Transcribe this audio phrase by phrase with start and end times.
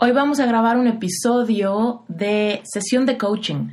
[0.00, 3.70] Hoy vamos a grabar un episodio de sesión de coaching.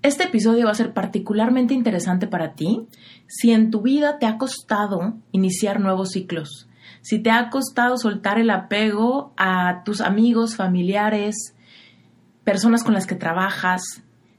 [0.00, 2.86] Este episodio va a ser particularmente interesante para ti
[3.26, 6.70] si en tu vida te ha costado iniciar nuevos ciclos,
[7.02, 11.54] si te ha costado soltar el apego a tus amigos, familiares,
[12.42, 13.82] personas con las que trabajas,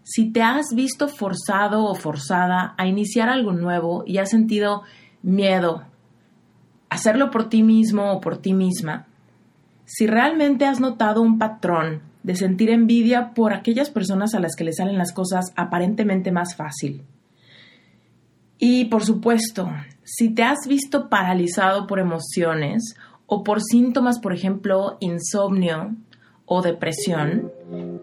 [0.01, 4.81] si te has visto forzado o forzada a iniciar algo nuevo y has sentido
[5.21, 5.83] miedo,
[6.89, 9.06] hacerlo por ti mismo o por ti misma,
[9.87, 14.65] si realmente has notado un patrón de sentir envidia por aquellas personas a las que
[14.65, 17.05] le salen las cosas aparentemente más fácil.
[18.59, 19.69] Y por supuesto,
[20.03, 22.95] si te has visto paralizado por emociones
[23.27, 25.95] o por síntomas, por ejemplo, insomnio
[26.45, 27.49] o depresión,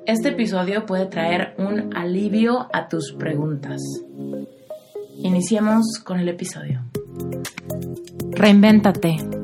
[0.07, 3.83] este episodio puede traer un alivio a tus preguntas.
[5.19, 6.81] Iniciemos con el episodio.
[8.31, 9.44] Reinvéntate.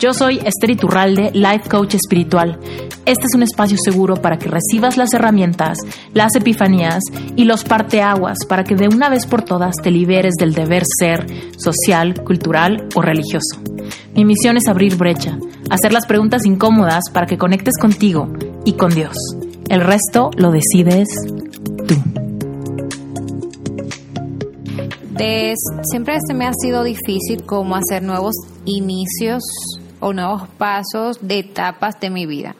[0.00, 2.58] Yo soy Esther Iturralde, Life Coach Espiritual.
[3.04, 5.76] Este es un espacio seguro para que recibas las herramientas,
[6.14, 7.02] las epifanías
[7.36, 11.26] y los parteaguas para que de una vez por todas te liberes del deber ser
[11.58, 13.60] social, cultural o religioso.
[14.14, 18.32] Mi misión es abrir brecha, hacer las preguntas incómodas para que conectes contigo
[18.64, 19.14] y con Dios.
[19.68, 21.08] El resto lo decides
[21.86, 21.94] tú.
[25.90, 28.34] siempre se me ha sido difícil cómo hacer nuevos
[28.64, 29.42] inicios
[30.00, 32.56] o nuevos pasos de etapas de mi vida.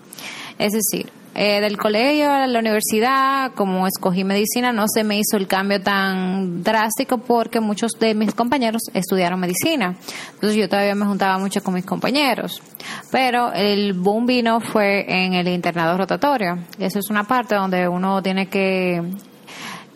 [0.58, 5.36] Es decir, eh, del colegio a la universidad, como escogí medicina, no se me hizo
[5.36, 9.94] el cambio tan drástico porque muchos de mis compañeros estudiaron medicina.
[10.34, 12.60] Entonces yo todavía me juntaba mucho con mis compañeros.
[13.12, 16.58] Pero el boom vino fue en el internado rotatorio.
[16.78, 19.00] Eso es una parte donde uno tiene que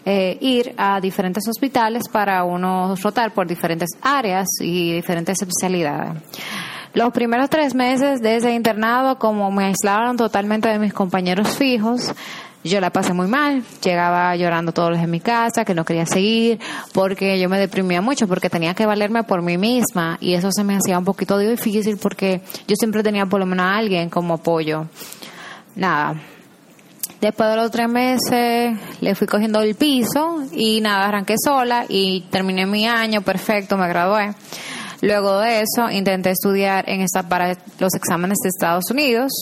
[0.06, 6.22] eh, ir a diferentes hospitales para uno rotar por diferentes áreas y diferentes especialidades.
[6.94, 12.14] Los primeros tres meses de ese internado, como me aislaron totalmente de mis compañeros fijos,
[12.62, 16.06] yo la pasé muy mal, llegaba llorando todos los en mi casa, que no quería
[16.06, 16.60] seguir,
[16.92, 20.62] porque yo me deprimía mucho, porque tenía que valerme por mí misma y eso se
[20.62, 24.34] me hacía un poquito difícil porque yo siempre tenía por lo menos a alguien como
[24.34, 24.86] apoyo.
[25.74, 26.14] Nada.
[27.20, 32.20] Después de los tres meses le fui cogiendo el piso y nada, arranqué sola y
[32.30, 34.32] terminé mi año perfecto, me gradué.
[35.04, 39.32] Luego de eso, intenté estudiar en esta, para los exámenes de Estados Unidos.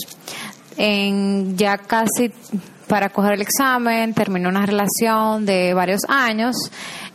[0.76, 2.32] En ya casi
[2.92, 6.54] para coger el examen, terminé una relación de varios años.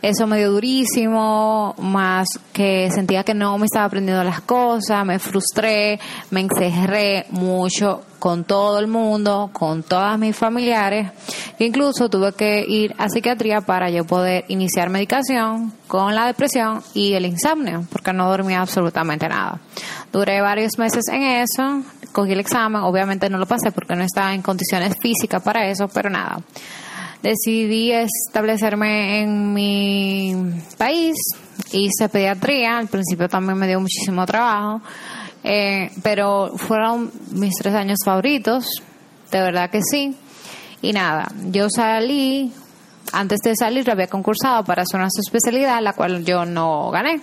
[0.02, 5.20] Eso me dio durísimo, más que sentía que no me estaba aprendiendo las cosas, me
[5.20, 6.00] frustré,
[6.32, 11.12] me encerré mucho con todo el mundo, con todas mis familiares,
[11.60, 17.12] incluso tuve que ir a psiquiatría para yo poder iniciar medicación con la depresión y
[17.12, 19.60] el insomnio, porque no dormía absolutamente nada.
[20.12, 21.82] Duré varios meses en eso,
[22.12, 25.88] cogí el examen, obviamente no lo pasé porque no estaba en condiciones físicas para eso,
[25.88, 26.40] pero nada.
[27.22, 30.34] Decidí establecerme en mi
[30.76, 31.16] país,
[31.72, 34.80] hice pediatría, al principio también me dio muchísimo trabajo,
[35.42, 38.70] eh, pero fueron mis tres años favoritos,
[39.32, 40.16] de verdad que sí.
[40.80, 42.52] Y nada, yo salí,
[43.12, 47.20] antes de salir había concursado para hacer una especialidad, la cual yo no gané.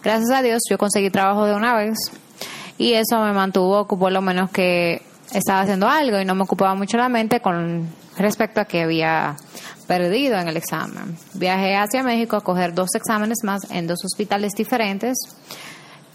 [0.00, 1.96] Gracias a Dios yo conseguí trabajo de una vez
[2.78, 5.02] y eso me mantuvo por lo menos que
[5.32, 9.36] estaba haciendo algo y no me ocupaba mucho la mente con respecto a que había
[9.86, 11.18] perdido en el examen.
[11.34, 15.18] Viajé hacia México a coger dos exámenes más en dos hospitales diferentes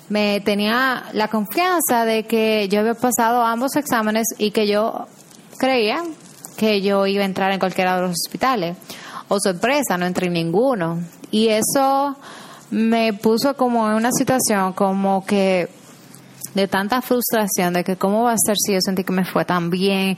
[0.10, 5.08] me tenía la confianza de que yo había pasado ambos exámenes y que yo
[5.58, 6.04] creía
[6.58, 8.78] que yo iba a entrar en cualquiera de los hospitales.
[9.30, 11.00] O sorpresa, no entré en ninguno.
[11.32, 12.16] Y eso
[12.70, 15.70] me puso como en una situación como que
[16.56, 19.46] de tanta frustración de que cómo va a ser si yo sentí que me fue
[19.46, 20.18] tan bien,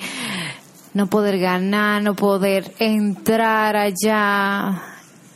[0.93, 4.81] no poder ganar, no poder entrar allá.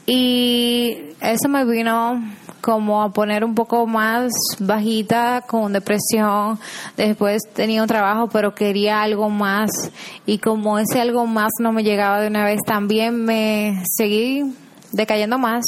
[0.06, 2.22] Y eso me vino
[2.62, 6.60] como a poner un poco más bajita con depresión.
[6.98, 9.70] Después tenía un trabajo, pero quería algo más.
[10.26, 14.44] Y como ese algo más no me llegaba de una vez, también me seguí
[14.92, 15.64] decayendo más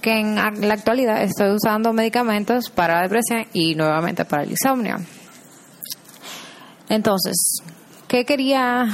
[0.00, 4.96] que en la actualidad estoy usando medicamentos para la depresión y nuevamente para el insomnio.
[6.88, 7.36] Entonces,
[8.06, 8.86] ¿qué quería?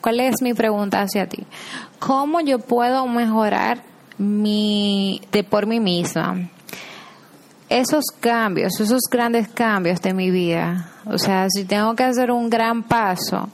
[0.00, 1.46] ¿Cuál es mi pregunta hacia ti?
[1.98, 3.82] ¿Cómo yo puedo mejorar
[4.18, 6.48] mi de por mí misma?
[7.68, 12.48] esos cambios, esos grandes cambios de mi vida, o sea, si tengo que hacer un
[12.48, 13.48] gran paso,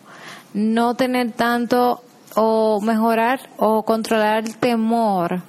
[0.54, 2.02] no tener tanto
[2.34, 5.42] o mejorar o controlar el temor,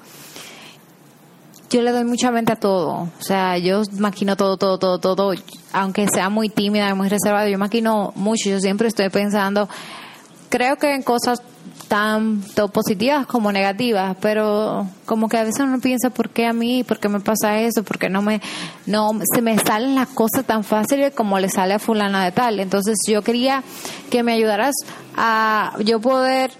[1.73, 3.09] yo le doy mucha mente a todo.
[3.19, 5.33] O sea, yo maquino todo, todo, todo, todo.
[5.71, 8.49] Aunque sea muy tímida muy reservada, yo maquino mucho.
[8.49, 9.67] Yo siempre estoy pensando,
[10.49, 11.41] creo que en cosas
[11.87, 16.83] tanto positivas como negativas, pero como que a veces uno piensa por qué a mí,
[16.83, 18.41] por qué me pasa eso, por qué no me
[18.85, 22.59] no se me salen las cosas tan fáciles como le sale a fulana de tal.
[22.59, 23.63] Entonces yo quería
[24.09, 24.75] que me ayudaras
[25.15, 26.51] a yo poder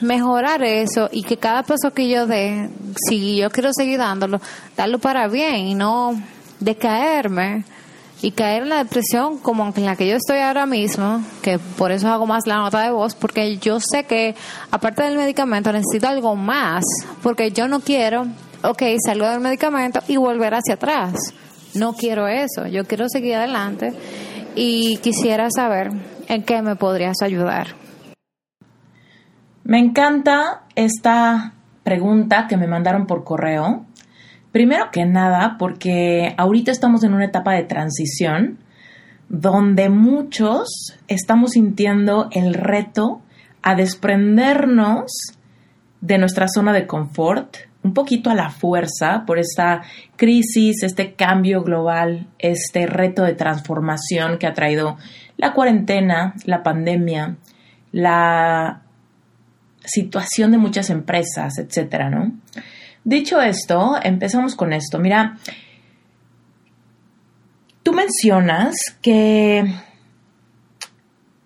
[0.00, 2.68] mejorar eso y que cada paso que yo dé,
[3.08, 4.40] si yo quiero seguir dándolo,
[4.76, 6.20] darlo para bien y no
[6.60, 7.64] decaerme
[8.22, 11.90] y caer en la depresión como en la que yo estoy ahora mismo, que por
[11.90, 14.34] eso hago más la nota de voz, porque yo sé que
[14.70, 16.84] aparte del medicamento necesito algo más,
[17.22, 18.26] porque yo no quiero,
[18.62, 21.14] ok, salgo del medicamento y volver hacia atrás.
[21.74, 23.94] No quiero eso, yo quiero seguir adelante
[24.54, 25.90] y quisiera saber
[26.28, 27.79] en qué me podrías ayudar.
[29.64, 31.52] Me encanta esta
[31.82, 33.86] pregunta que me mandaron por correo.
[34.52, 38.58] Primero que nada, porque ahorita estamos en una etapa de transición
[39.28, 43.22] donde muchos estamos sintiendo el reto
[43.62, 45.12] a desprendernos
[46.00, 49.82] de nuestra zona de confort, un poquito a la fuerza por esta
[50.16, 54.96] crisis, este cambio global, este reto de transformación que ha traído
[55.36, 57.36] la cuarentena, la pandemia,
[57.92, 58.82] la
[59.84, 62.32] situación de muchas empresas, etcétera, ¿no?
[63.04, 64.98] Dicho esto, empezamos con esto.
[64.98, 65.38] Mira,
[67.82, 69.64] tú mencionas que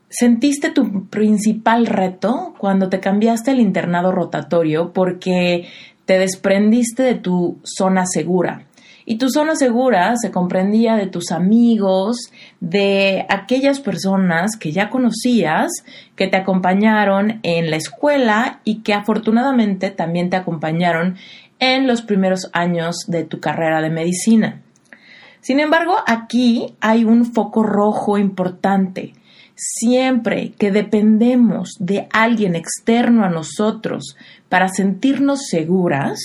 [0.08, 5.69] sentiste tu principal reto cuando te cambiaste el internado rotatorio porque
[6.04, 8.66] te desprendiste de tu zona segura.
[9.06, 12.16] Y tu zona segura se comprendía de tus amigos,
[12.60, 15.70] de aquellas personas que ya conocías,
[16.16, 21.16] que te acompañaron en la escuela y que afortunadamente también te acompañaron
[21.58, 24.62] en los primeros años de tu carrera de medicina.
[25.40, 29.12] Sin embargo, aquí hay un foco rojo importante.
[29.54, 34.16] Siempre que dependemos de alguien externo a nosotros
[34.48, 36.18] para sentirnos seguras,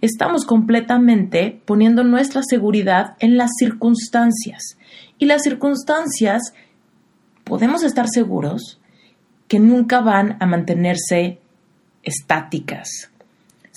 [0.00, 4.78] estamos completamente poniendo nuestra seguridad en las circunstancias.
[5.18, 6.54] Y las circunstancias,
[7.44, 8.80] podemos estar seguros
[9.48, 11.38] que nunca van a mantenerse
[12.02, 13.10] estáticas.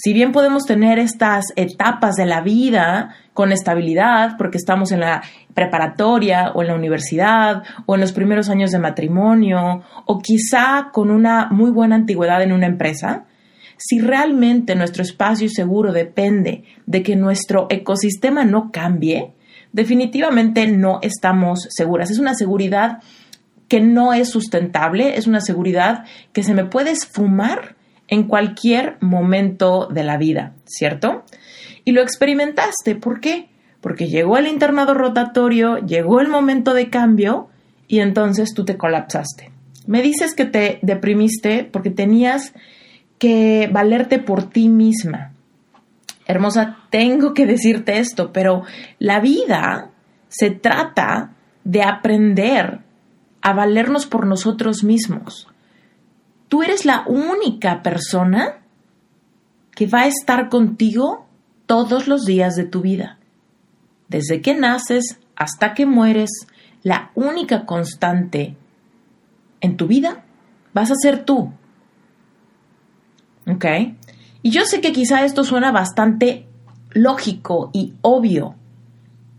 [0.02, 5.22] Si bien podemos tener estas etapas de la vida con estabilidad, porque estamos en la
[5.54, 11.12] preparatoria o en la universidad o en los primeros años de matrimonio o quizá con
[11.12, 13.26] una muy buena antigüedad en una empresa,
[13.80, 19.32] si realmente nuestro espacio seguro depende de que nuestro ecosistema no cambie,
[19.72, 22.12] definitivamente no estamos seguras.
[22.12, 23.00] Es una seguridad
[23.70, 26.04] que no es sustentable, es una seguridad
[26.34, 27.78] que se me puede esfumar
[28.10, 31.24] en cualquier momento de la vida, ¿cierto?
[31.86, 33.48] Y lo experimentaste, ¿por qué?
[33.80, 37.48] Porque llegó el internado rotatorio, llegó el momento de cambio
[37.88, 39.52] y entonces tú te colapsaste.
[39.88, 42.54] Me dices que te deprimiste porque tenías
[43.20, 45.34] que valerte por ti misma.
[46.26, 48.64] Hermosa, tengo que decirte esto, pero
[48.98, 49.92] la vida
[50.30, 51.34] se trata
[51.64, 52.80] de aprender
[53.42, 55.48] a valernos por nosotros mismos.
[56.48, 58.60] Tú eres la única persona
[59.72, 61.28] que va a estar contigo
[61.66, 63.20] todos los días de tu vida.
[64.08, 66.30] Desde que naces hasta que mueres,
[66.84, 68.56] la única constante
[69.62, 70.24] en tu vida
[70.74, 71.54] vas a ser tú.
[73.50, 73.66] ¿Ok?
[74.42, 76.46] Y yo sé que quizá esto suena bastante
[76.92, 78.56] lógico y obvio,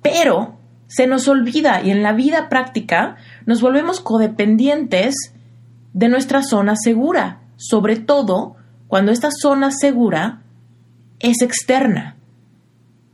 [0.03, 5.15] pero se nos olvida y en la vida práctica nos volvemos codependientes
[5.93, 8.57] de nuestra zona segura, sobre todo
[8.89, 10.43] cuando esta zona segura
[11.21, 12.17] es externa.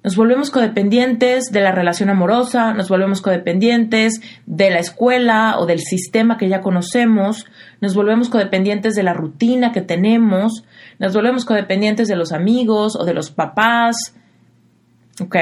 [0.02, 5.80] Nos volvemos codependientes de la relación amorosa, nos volvemos codependientes de la escuela o del
[5.80, 7.46] sistema que ya conocemos,
[7.80, 10.64] nos volvemos codependientes de la rutina que tenemos,
[10.98, 13.96] nos volvemos codependientes de los amigos o de los papás.
[15.20, 15.36] ¿Ok?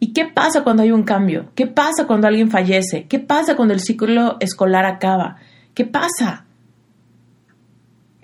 [0.00, 1.50] ¿Y qué pasa cuando hay un cambio?
[1.54, 3.06] ¿Qué pasa cuando alguien fallece?
[3.06, 5.36] ¿Qué pasa cuando el ciclo escolar acaba?
[5.74, 6.44] ¿Qué pasa?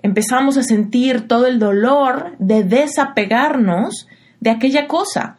[0.01, 4.07] Empezamos a sentir todo el dolor de desapegarnos
[4.39, 5.37] de aquella cosa.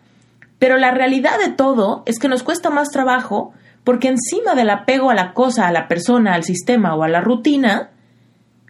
[0.59, 3.53] Pero la realidad de todo es que nos cuesta más trabajo
[3.85, 7.21] porque encima del apego a la cosa, a la persona, al sistema o a la
[7.21, 7.91] rutina,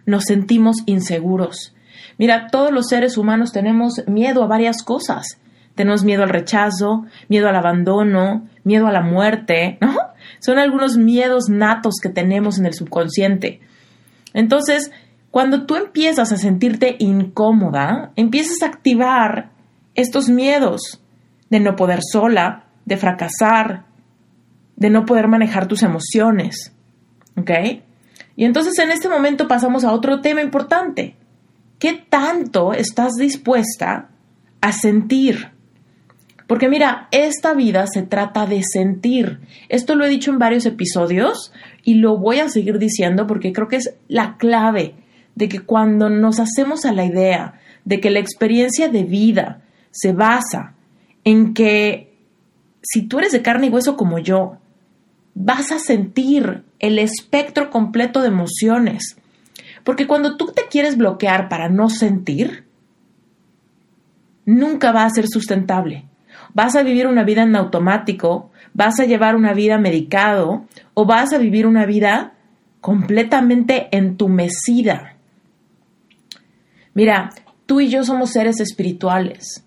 [0.06, 1.74] nos sentimos inseguros.
[2.18, 5.38] Mira, todos los seres humanos tenemos miedo a varias cosas.
[5.74, 9.78] tenemos miedo al rechazo, miedo al abandono, miedo a la muerte.
[10.40, 13.60] Son algunos miedos natos que tenemos en el subconsciente.
[14.34, 14.90] Entonces,
[15.30, 19.50] cuando tú empiezas a sentirte incómoda, empiezas a activar
[19.94, 21.00] estos miedos
[21.48, 23.84] de no poder sola, de fracasar,
[24.80, 26.72] de no poder manejar tus emociones.
[27.36, 27.50] ¿Ok?
[28.34, 31.14] Y entonces en este momento pasamos a otro tema importante.
[31.78, 34.08] ¿Qué tanto estás dispuesta
[34.60, 35.50] a sentir?
[36.46, 39.40] Porque mira, esta vida se trata de sentir.
[39.68, 41.52] Esto lo he dicho en varios episodios
[41.84, 44.94] y lo voy a seguir diciendo porque creo que es la clave
[45.34, 50.12] de que cuando nos hacemos a la idea de que la experiencia de vida se
[50.12, 50.74] basa
[51.24, 52.10] en que
[52.82, 54.59] si tú eres de carne y hueso como yo,
[55.42, 59.16] vas a sentir el espectro completo de emociones.
[59.84, 62.66] Porque cuando tú te quieres bloquear para no sentir,
[64.44, 66.04] nunca va a ser sustentable.
[66.52, 71.32] Vas a vivir una vida en automático, vas a llevar una vida medicado o vas
[71.32, 72.34] a vivir una vida
[72.82, 75.16] completamente entumecida.
[76.92, 77.30] Mira,
[77.64, 79.64] tú y yo somos seres espirituales,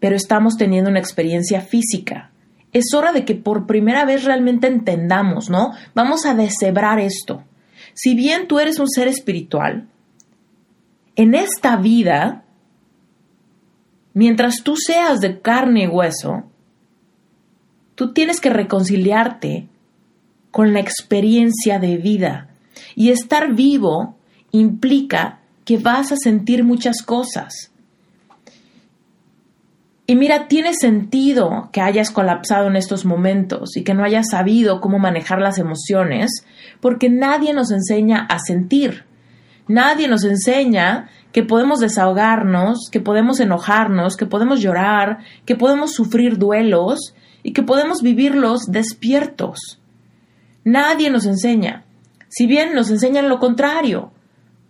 [0.00, 2.30] pero estamos teniendo una experiencia física.
[2.74, 5.72] Es hora de que por primera vez realmente entendamos, ¿no?
[5.94, 7.42] Vamos a deshebrar esto.
[7.94, 9.86] Si bien tú eres un ser espiritual,
[11.16, 12.44] en esta vida,
[14.12, 16.44] mientras tú seas de carne y hueso,
[17.94, 19.68] tú tienes que reconciliarte
[20.50, 22.48] con la experiencia de vida.
[22.96, 24.16] Y estar vivo
[24.50, 27.70] implica que vas a sentir muchas cosas.
[30.06, 34.80] Y mira, tiene sentido que hayas colapsado en estos momentos y que no hayas sabido
[34.80, 36.44] cómo manejar las emociones,
[36.80, 39.04] porque nadie nos enseña a sentir.
[39.66, 46.36] Nadie nos enseña que podemos desahogarnos, que podemos enojarnos, que podemos llorar, que podemos sufrir
[46.36, 49.80] duelos y que podemos vivirlos despiertos.
[50.64, 51.84] Nadie nos enseña.
[52.28, 54.12] Si bien nos enseñan lo contrario,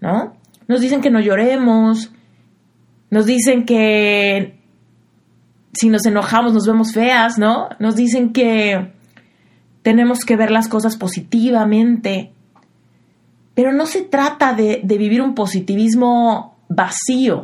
[0.01, 0.37] ¿no?
[0.69, 2.13] Nos dicen que no lloremos,
[3.11, 4.54] nos dicen que
[5.75, 7.69] si nos enojamos nos vemos feas, ¿no?
[7.79, 8.93] Nos dicen que
[9.83, 12.33] tenemos que ver las cosas positivamente.
[13.55, 17.43] Pero no se trata de, vivir un positivismo vacío.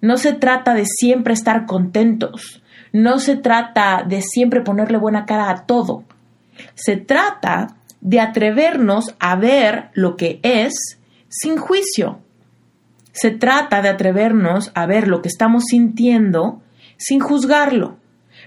[0.00, 2.62] No se trata de siempre estar contentos.
[2.92, 6.04] No se trata de siempre ponerle buena cara a todo.
[6.74, 10.98] Se trata de atrevernos a ver lo que es
[11.28, 12.18] sin juicio.
[13.12, 16.62] Se trata de atrevernos a ver lo que estamos sintiendo
[17.00, 17.96] sin juzgarlo,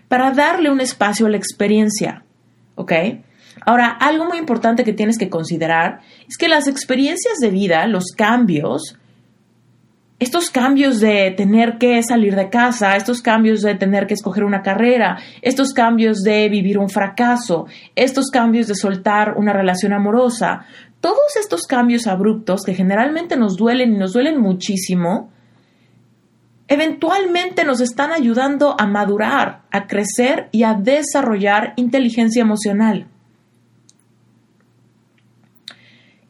[0.08, 2.24] para darle un espacio a la experiencia.
[2.76, 2.94] ¿Ok?
[3.66, 8.12] Ahora, algo muy importante que tienes que considerar es que las experiencias de vida, los
[8.16, 8.98] cambios,
[10.20, 14.62] estos cambios de tener que salir de casa, estos cambios de tener que escoger una
[14.62, 20.66] carrera, estos cambios de vivir un fracaso, estos cambios de soltar una relación amorosa,
[21.02, 25.32] todos estos cambios abruptos que generalmente nos duelen y nos duelen muchísimo,
[26.74, 33.08] eventualmente nos están ayudando a madurar, a crecer y a desarrollar inteligencia emocional.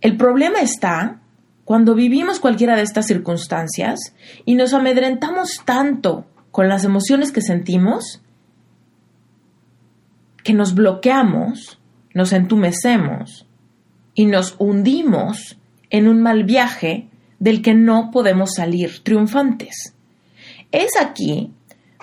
[0.02, 1.22] El problema está
[1.66, 8.22] cuando vivimos cualquiera de estas circunstancias y nos amedrentamos tanto con las emociones que sentimos
[10.44, 11.80] que nos bloqueamos,
[12.14, 13.48] nos entumecemos
[14.14, 15.58] y nos hundimos
[15.90, 17.08] en un mal viaje
[17.40, 19.96] del que no podemos salir triunfantes.
[20.74, 21.54] Es aquí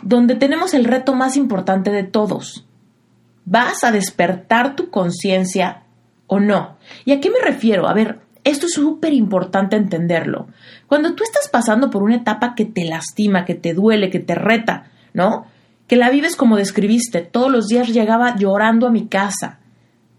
[0.00, 2.64] donde tenemos el reto más importante de todos.
[3.44, 5.82] ¿Vas a despertar tu conciencia
[6.28, 6.78] o no?
[7.04, 7.88] ¿Y a qué me refiero?
[7.88, 10.46] A ver, esto es súper importante entenderlo.
[10.86, 14.36] Cuando tú estás pasando por una etapa que te lastima, que te duele, que te
[14.36, 15.46] reta, ¿no?
[15.88, 19.58] Que la vives como describiste, todos los días llegaba llorando a mi casa,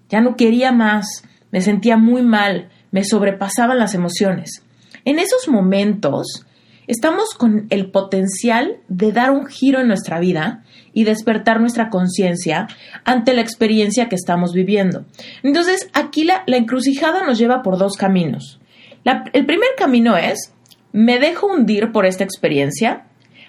[0.10, 4.62] ya no quería más, me sentía muy mal, me sobrepasaban las emociones.
[5.06, 6.46] En esos momentos
[6.92, 12.68] estamos con el potencial de dar un giro en nuestra vida y despertar nuestra conciencia
[13.06, 15.06] ante la experiencia que estamos viviendo.
[15.42, 18.60] Entonces, aquí la, encrucijada nos lleva por dos caminos.
[19.06, 20.54] el primer camino es,
[20.92, 23.06] me dejo hundir por esta experiencia,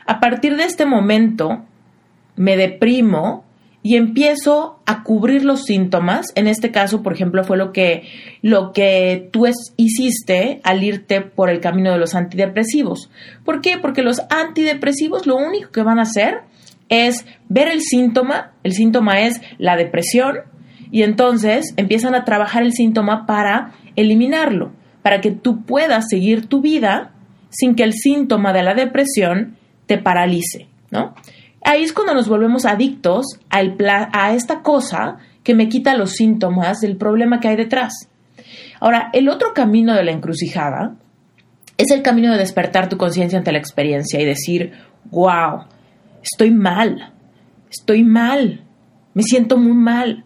[0.06, 1.64] a partir de este momento
[2.37, 3.44] me deprimo,
[3.82, 6.26] y empiezo a cubrir los síntomas.
[6.34, 8.08] En este caso, por ejemplo, fue lo que,
[8.40, 9.46] lo que tú
[9.76, 13.10] hiciste al irte por el camino de los antidepresivos.
[13.44, 13.78] ¿Por qué?
[13.78, 16.42] Porque los antidepresivos lo único que van a hacer
[16.88, 20.38] es ver el síntoma, el síntoma es la depresión,
[20.90, 24.72] y entonces empiezan a trabajar el síntoma para eliminarlo,
[25.02, 27.12] para que tú puedas seguir tu vida
[27.48, 30.68] sin que el síntoma de la depresión te paralice.
[30.90, 31.14] ¿no?
[31.64, 36.97] Ahí es cuando nos volvemos adictos a esta cosa que me quita los síntomas del
[36.97, 38.09] problema que hay detrás.
[38.81, 40.97] Ahora, el otro camino de la encrucijada
[41.78, 44.73] es el camino de despertar tu conciencia ante la experiencia y decir,
[45.11, 45.64] wow,
[46.23, 47.12] estoy mal,
[47.71, 48.64] estoy mal,
[49.14, 50.25] me siento muy mal,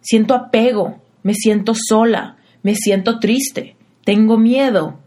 [0.00, 5.00] siento apego, me siento sola, me siento triste, tengo miedo.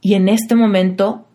[0.00, 1.26] Y en este momento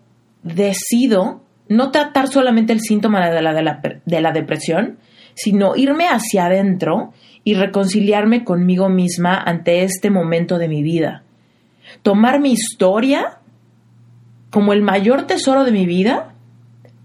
[0.43, 4.97] decido no tratar solamente el síntoma de la, de la, de la depresión,
[5.33, 11.23] sino irme hacia adentro y reconciliarme conmigo misma ante este momento de mi vida.
[12.01, 13.39] Tomar mi historia
[14.49, 16.33] como el mayor tesoro de mi vida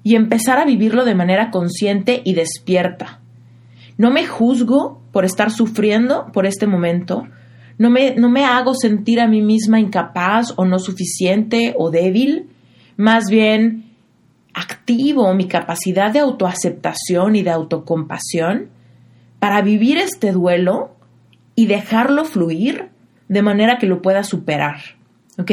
[0.03, 3.21] y empezar a vivirlo de manera consciente y despierta.
[3.99, 7.29] No me juzgo por estar sufriendo por este momento,
[7.79, 12.49] no me, no me hago sentir a mí misma incapaz o no suficiente o débil,
[12.97, 13.92] más bien
[14.55, 18.71] activo mi capacidad de autoaceptación y de autocompasión
[19.39, 20.95] para vivir este duelo
[21.55, 22.91] y dejarlo fluir
[23.29, 24.77] de manera que lo pueda superar.
[25.39, 25.51] ¿Ok?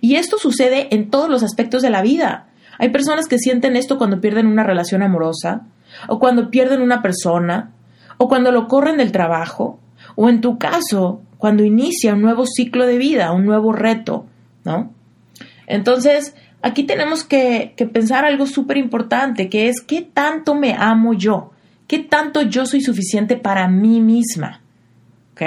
[0.00, 2.48] Y esto sucede en todos los aspectos de la vida.
[2.78, 5.66] Hay personas que sienten esto cuando pierden una relación amorosa,
[6.06, 7.72] o cuando pierden una persona,
[8.18, 9.80] o cuando lo corren del trabajo,
[10.14, 14.26] o en tu caso, cuando inicia un nuevo ciclo de vida, un nuevo reto,
[14.64, 14.92] ¿no?
[15.66, 21.52] Entonces, aquí tenemos que, pensar algo súper importante, que es qué tanto me amo yo,
[21.86, 24.62] qué tanto yo soy suficiente para mí misma.
[25.32, 25.42] ¿Ok?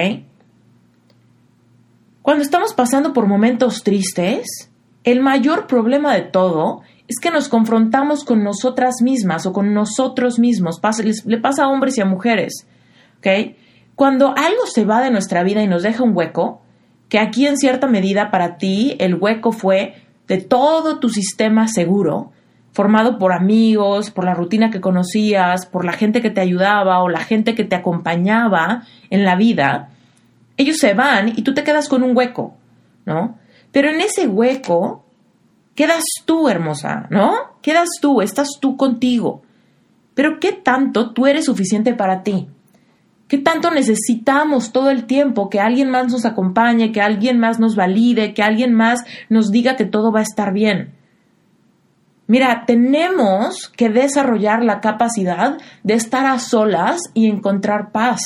[2.21, 4.69] Cuando estamos pasando por momentos tristes,
[5.03, 10.39] el mayor problema de todo es que nos confrontamos con nosotras mismas o con nosotros
[10.39, 10.79] mismos.
[11.25, 12.67] le pasa a hombres y a mujeres.
[13.17, 13.55] ¿Ok?
[13.95, 16.61] Cuando algo se va de nuestra vida y nos deja un hueco,
[17.09, 19.95] que aquí en cierta medida para ti el hueco fue
[20.27, 22.31] de todo tu sistema seguro,
[22.73, 27.09] formado por amigos, por la rutina que conocías, por la gente que te ayudaba o
[27.09, 29.89] la gente que te acompañaba en la vida,
[30.57, 32.55] ellos se van y tú te quedas con un hueco,
[33.05, 33.37] ¿no?
[33.71, 35.05] Pero en ese hueco
[35.75, 37.33] quedas tú, hermosa, ¿no?
[37.61, 39.41] Quedas tú, estás tú contigo.
[40.13, 42.47] Pero ¿qué tanto tú eres suficiente para ti?
[43.31, 47.77] ¿Qué tanto necesitamos todo el tiempo que alguien más nos acompañe, que alguien más nos
[47.77, 50.91] valide, que alguien más nos diga que todo va a estar bien?
[52.27, 58.19] Mira, tenemos que desarrollar la capacidad de estar a solas y encontrar paz.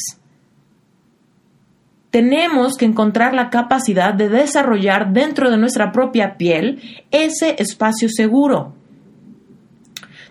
[2.09, 8.73] Tenemos que encontrar la capacidad de desarrollar dentro de nuestra propia piel ese espacio seguro.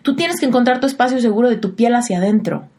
[0.02, 2.73] Tú tienes que encontrar tu espacio seguro de tu piel hacia adentro.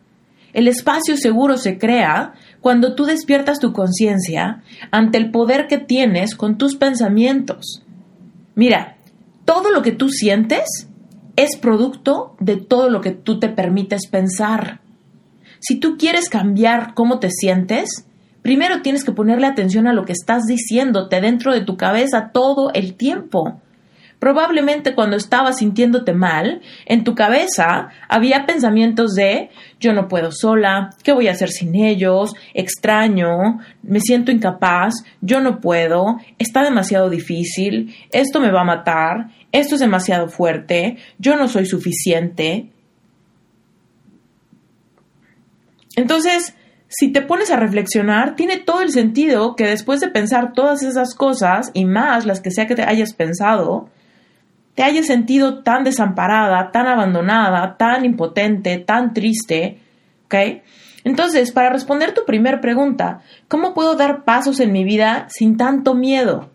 [0.55, 6.33] El espacio seguro se crea cuando tú despiertas tu conciencia ante el poder que tienes
[6.33, 7.83] con tus pensamientos.
[8.55, 8.95] Mira,
[9.43, 10.87] todo lo que tú sientes
[11.35, 14.79] es producto de todo lo que tú te permites pensar.
[15.59, 18.07] Si tú quieres cambiar cómo te sientes,
[18.41, 22.71] primero tienes que ponerle atención a lo que estás diciéndote dentro de tu cabeza todo
[22.71, 23.59] el tiempo.
[24.25, 30.89] Probablemente cuando estabas sintiéndote mal, en tu cabeza había pensamientos de yo no puedo sola,
[31.03, 32.33] ¿qué voy a hacer sin ellos?
[32.55, 39.27] Extraño, me siento incapaz, yo no puedo, está demasiado difícil, esto me va a matar,
[39.51, 42.71] esto es demasiado fuerte, yo no soy suficiente.
[45.95, 46.55] Entonces,
[46.87, 51.13] si te pones a reflexionar, tiene todo el sentido que después de pensar todas esas
[51.13, 53.91] cosas y más las que sea que te hayas pensado,
[54.75, 59.79] te hayas sentido tan desamparada, tan abandonada, tan impotente, tan triste,
[60.25, 60.35] ¿ok?
[61.05, 65.93] Entonces, para responder tu primer pregunta, ¿cómo puedo dar pasos en mi vida sin tanto
[65.93, 66.49] miedo?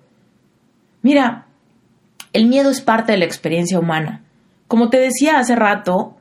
[1.03, 1.47] Mira,
[2.33, 4.23] el miedo es parte de la experiencia humana.
[4.69, 6.17] Como te decía hace rato,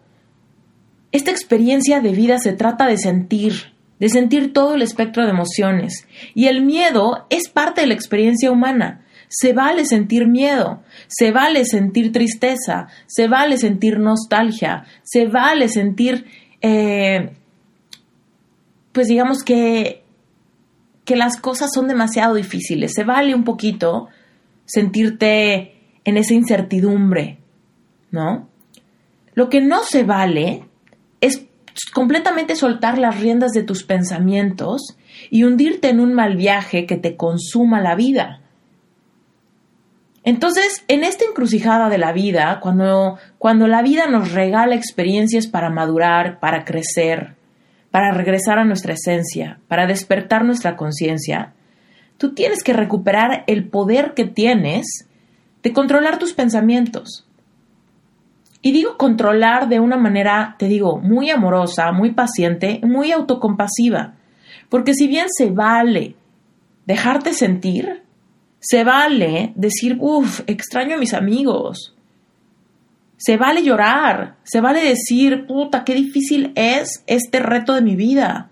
[1.11, 6.07] esta experiencia de vida se trata de sentir, de sentir todo el espectro de emociones,
[6.33, 9.01] y el miedo es parte de la experiencia humana.
[9.29, 16.25] Se vale sentir miedo, se vale sentir tristeza, se vale sentir nostalgia, se vale sentir,
[16.61, 17.29] eh,
[18.91, 20.03] pues digamos que,
[21.05, 24.09] que las cosas son demasiado difíciles, se vale un poquito
[24.65, 27.37] sentirte en esa incertidumbre,
[28.11, 28.49] ¿no?
[29.35, 30.65] Lo que no se vale
[31.21, 31.45] es
[31.93, 34.97] completamente soltar las riendas de tus pensamientos
[35.29, 38.41] y hundirte en un mal viaje que te consuma la vida.
[40.23, 45.69] Entonces, en esta encrucijada de la vida, cuando, cuando la vida nos regala experiencias para
[45.69, 47.35] madurar, para crecer,
[47.91, 51.53] para regresar a nuestra esencia, para despertar nuestra conciencia,
[52.17, 55.07] tú tienes que recuperar el poder que tienes
[55.63, 57.25] de controlar tus pensamientos.
[58.61, 64.15] Y digo controlar de una manera, te digo, muy amorosa, muy paciente, muy autocompasiva.
[64.67, 66.15] Porque si bien se vale
[66.85, 68.03] dejarte sentir,
[68.59, 71.95] se vale decir, uff, extraño a mis amigos.
[73.17, 78.49] Se vale llorar, se vale decir, puta, qué difícil es este reto de mi vida.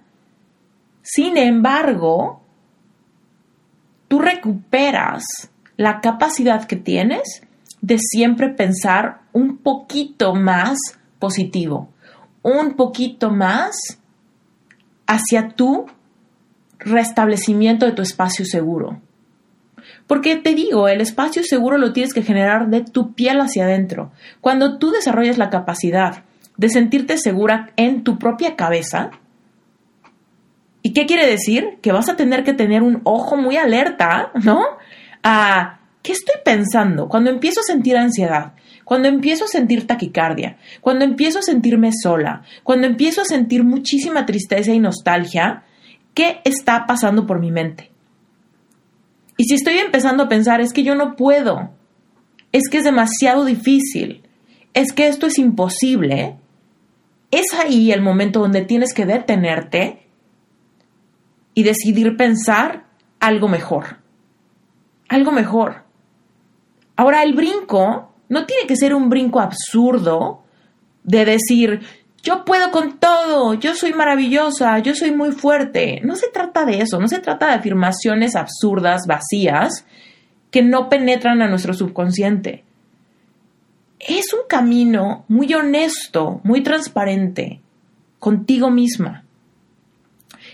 [1.01, 2.41] Sin embargo,
[4.07, 5.23] tú recuperas
[5.77, 7.41] la capacidad que tienes
[7.81, 10.77] de siempre pensar un poquito más
[11.19, 11.89] positivo,
[12.41, 13.75] un poquito más
[15.05, 15.85] hacia tu
[16.79, 19.01] restablecimiento de tu espacio seguro.
[20.07, 24.11] Porque te digo, el espacio seguro lo tienes que generar de tu piel hacia adentro.
[24.39, 26.23] Cuando tú desarrollas la capacidad
[26.55, 29.11] de sentirte segura en tu propia cabeza,
[30.81, 31.77] ¿y qué quiere decir?
[31.81, 34.63] Que vas a tener que tener un ojo muy alerta, ¿no?
[35.23, 37.09] A ¿qué estoy pensando?
[37.09, 38.53] Cuando empiezo a sentir ansiedad,
[38.85, 44.25] cuando empiezo a sentir taquicardia, cuando empiezo a sentirme sola, cuando empiezo a sentir muchísima
[44.25, 45.63] tristeza y nostalgia,
[46.13, 47.91] ¿qué está pasando por mi mente?
[49.37, 51.69] Y si estoy empezando a pensar, es que yo no puedo,
[52.51, 54.23] es que es demasiado difícil,
[54.73, 56.37] es que esto es imposible,
[57.31, 60.07] es ahí el momento donde tienes que detenerte
[61.53, 62.85] y decidir pensar
[63.19, 63.97] algo mejor.
[65.09, 65.83] Algo mejor.
[66.95, 70.43] Ahora, el brinco no tiene que ser un brinco absurdo
[71.03, 71.81] de decir,
[72.23, 76.01] yo puedo con todo, yo soy maravillosa, yo soy muy fuerte.
[76.03, 79.85] No se trata de eso, no se trata de afirmaciones absurdas, vacías,
[80.51, 82.63] que no penetran a nuestro subconsciente.
[83.99, 87.61] Es un camino muy honesto, muy transparente,
[88.19, 89.23] contigo misma.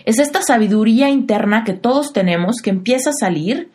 [0.04, 3.70] Es esta sabiduría interna que todos tenemos que empieza a salir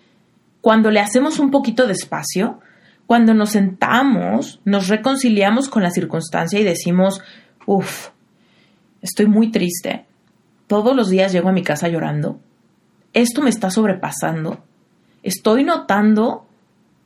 [0.61, 2.59] cuando le hacemos un poquito de espacio,
[3.07, 7.21] cuando nos sentamos, nos reconciliamos con la circunstancia y decimos,
[7.69, 8.09] uff,
[9.03, 10.05] estoy muy triste,
[10.65, 12.39] todos los días llego a mi casa llorando,
[13.13, 14.63] esto me está sobrepasando,
[15.21, 16.47] estoy notando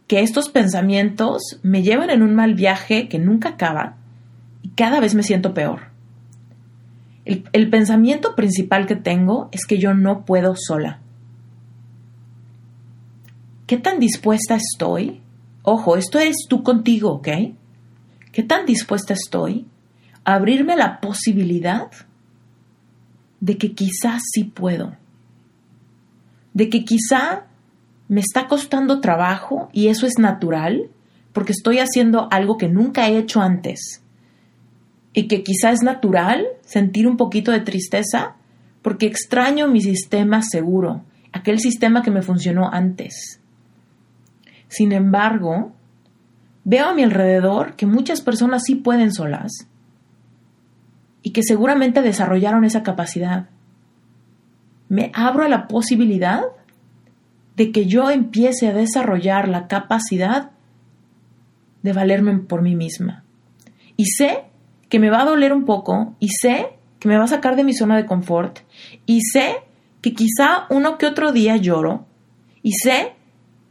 [0.08, 3.98] que estos pensamientos me llevan en un mal viaje que nunca acaba
[4.62, 5.92] y cada vez me siento peor.
[7.26, 11.02] El, el pensamiento principal que tengo es que yo no puedo sola
[13.68, 15.22] ¿Qué tan dispuesta estoy?
[15.64, 17.28] Ojo, esto eres tú contigo, ¿ok?
[18.32, 19.66] ¿Qué tan dispuesta estoy
[20.26, 21.92] a abrirme la posibilidad
[23.40, 24.96] de que quizás sí puedo?
[26.54, 27.46] De que quizá
[28.08, 30.90] me está costando trabajo y eso es natural
[31.34, 34.02] porque estoy haciendo algo que nunca he hecho antes.
[35.14, 38.36] Y que quizá es natural sentir un poquito de tristeza
[38.82, 43.40] porque extraño mi sistema seguro, aquel sistema que me funcionó antes.
[44.68, 45.72] Sin embargo,
[46.64, 49.68] veo a mi alrededor que muchas personas sí pueden solas
[51.24, 53.48] y que seguramente desarrollaron esa capacidad.
[54.90, 56.44] Me abro a la posibilidad
[57.56, 60.52] de que yo empiece a desarrollar la capacidad
[61.82, 63.24] de valerme por mí misma.
[63.96, 64.44] Y sé
[64.90, 66.68] que me va a doler un poco y sé
[67.00, 68.60] que me va a sacar de mi zona de confort
[69.06, 69.56] y sé
[70.02, 72.06] que quizá uno que otro día lloro
[72.62, 73.14] y sé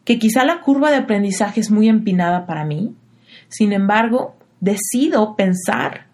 [0.05, 2.95] que quizá la curva de aprendizaje es muy empinada para mí,
[3.49, 6.07] sin embargo, decido pensar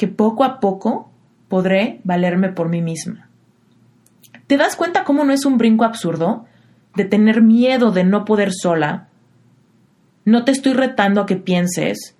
[0.00, 1.10] que poco a poco
[1.48, 3.28] podré valerme por mí misma.
[4.46, 6.46] ¿Te das cuenta cómo no es un brinco absurdo
[6.96, 9.08] de tener miedo de no poder sola?
[10.24, 12.16] No te estoy retando a que pienses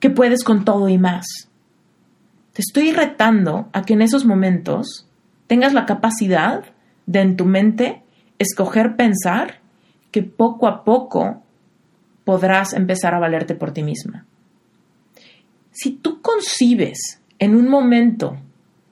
[0.00, 1.24] que puedes con todo y más.
[2.52, 5.08] Te estoy retando a que en esos momentos
[5.46, 6.64] tengas la capacidad
[7.06, 8.02] de en tu mente
[8.40, 9.60] escoger pensar
[10.10, 11.44] que poco a poco
[12.24, 14.26] podrás empezar a valerte por ti misma.
[15.74, 18.38] Si tú concibes en un momento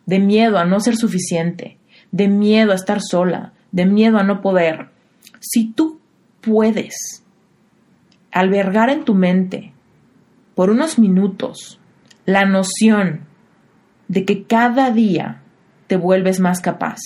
[0.05, 1.79] de miedo a no ser suficiente,
[2.11, 4.91] de miedo a estar sola, de miedo a no poder,
[5.39, 6.01] si tú
[6.41, 7.23] puedes
[8.33, 9.73] albergar en tu mente
[10.57, 11.79] por unos minutos
[12.27, 13.27] la noción
[14.09, 15.41] de que cada día
[15.87, 16.99] te vuelves más capaz,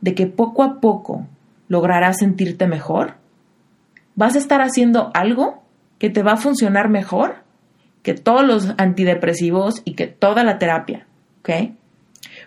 [0.00, 1.28] de que poco a poco
[1.68, 3.14] lograrás sentirte mejor?
[4.16, 5.62] ¿Vas a estar haciendo algo
[6.00, 7.43] que te va a funcionar mejor
[8.04, 11.06] que todos los antidepresivos y que toda la terapia?
[11.40, 11.72] ¿Ok?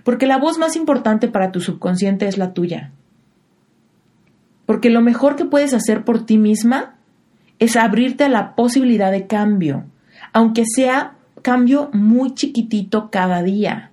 [0.04, 2.92] Porque la voz más importante para tu subconsciente es la tuya.
[4.66, 6.96] Porque lo mejor que puedes hacer por ti misma
[7.60, 9.86] es abrirte a la posibilidad de cambio,
[10.32, 13.92] aunque sea cambio muy chiquitito cada día.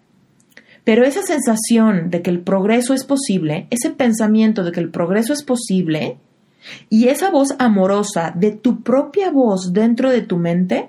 [0.85, 5.33] Pero esa sensación de que el progreso es posible, ese pensamiento de que el progreso
[5.33, 6.19] es posible,
[6.91, 10.89] y esa voz amorosa de tu propia voz dentro de tu mente,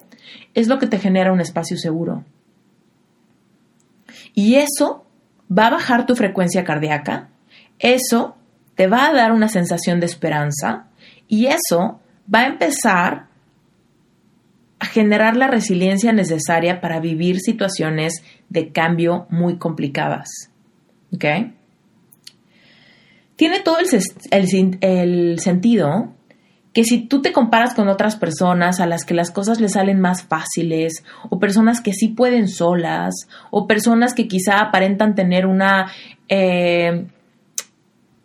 [0.53, 2.23] es lo que te genera un espacio seguro.
[4.33, 5.05] Y eso
[5.49, 7.29] va a bajar tu frecuencia cardíaca,
[7.79, 8.35] eso
[8.75, 10.87] te va a dar una sensación de esperanza
[11.27, 11.99] y eso
[12.33, 13.27] va a empezar
[14.79, 20.29] a generar la resiliencia necesaria para vivir situaciones de cambio muy complicadas.
[21.13, 21.25] ¿Ok?
[23.35, 23.87] Tiene todo el,
[24.81, 26.13] el, sentido
[26.75, 30.01] que si tú te comparas con otras personas a las que las cosas les salen
[30.01, 35.89] más fáciles, o personas que sí pueden solas, o personas que quizá aparentan tener una,
[36.27, 37.07] eh,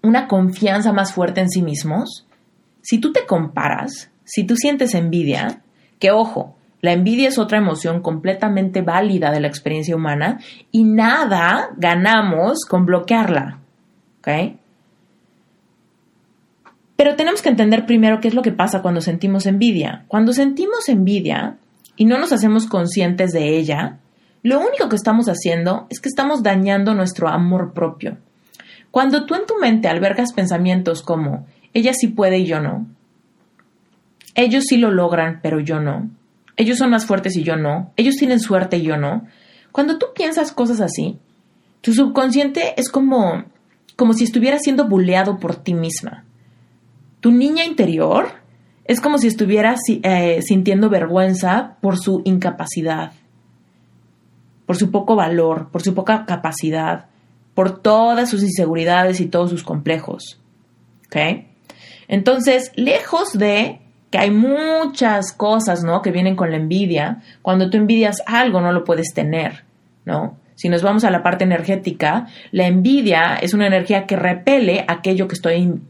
[0.02, 2.26] una confianza más fuerte en sí mismos,
[2.82, 5.62] si tú te comparas, si tú sientes envidia,
[6.00, 10.40] que ojo, la envidia es otra emoción completamente válida de la experiencia humana
[10.72, 13.60] y nada ganamos con bloquearla.
[14.18, 14.58] ¿Ok?
[17.00, 20.04] Pero tenemos que entender primero qué es lo que pasa cuando sentimos envidia.
[20.06, 21.56] Cuando sentimos envidia
[21.96, 23.96] y no nos hacemos conscientes de ella,
[24.42, 28.18] lo único que estamos haciendo es que estamos dañando nuestro amor propio.
[28.90, 32.86] Cuando tú en tu mente albergas pensamientos como ella sí puede y yo no,
[34.34, 36.10] ellos sí lo logran pero yo no,
[36.58, 39.24] ellos son más fuertes y yo no, ellos tienen suerte y yo no.
[39.72, 41.16] Cuando tú piensas cosas así,
[41.80, 43.44] tu subconsciente es como,
[43.96, 46.26] como si estuviera siendo buleado por ti misma.
[47.20, 48.28] Tu niña interior
[48.84, 53.12] es como si estuviera eh, sintiendo vergüenza por su incapacidad,
[54.66, 57.06] por su poco valor, por su poca capacidad,
[57.54, 60.40] por todas sus inseguridades y todos sus complejos.
[62.08, 63.80] Entonces, lejos de
[64.10, 66.02] que hay muchas cosas, ¿no?
[66.02, 67.22] Que vienen con la envidia.
[67.42, 69.64] Cuando tú envidias algo, no lo puedes tener,
[70.04, 70.36] ¿no?
[70.56, 75.26] Si nos vamos a la parte energética, la envidia es una energía que repele aquello
[75.26, 75.80] que estoy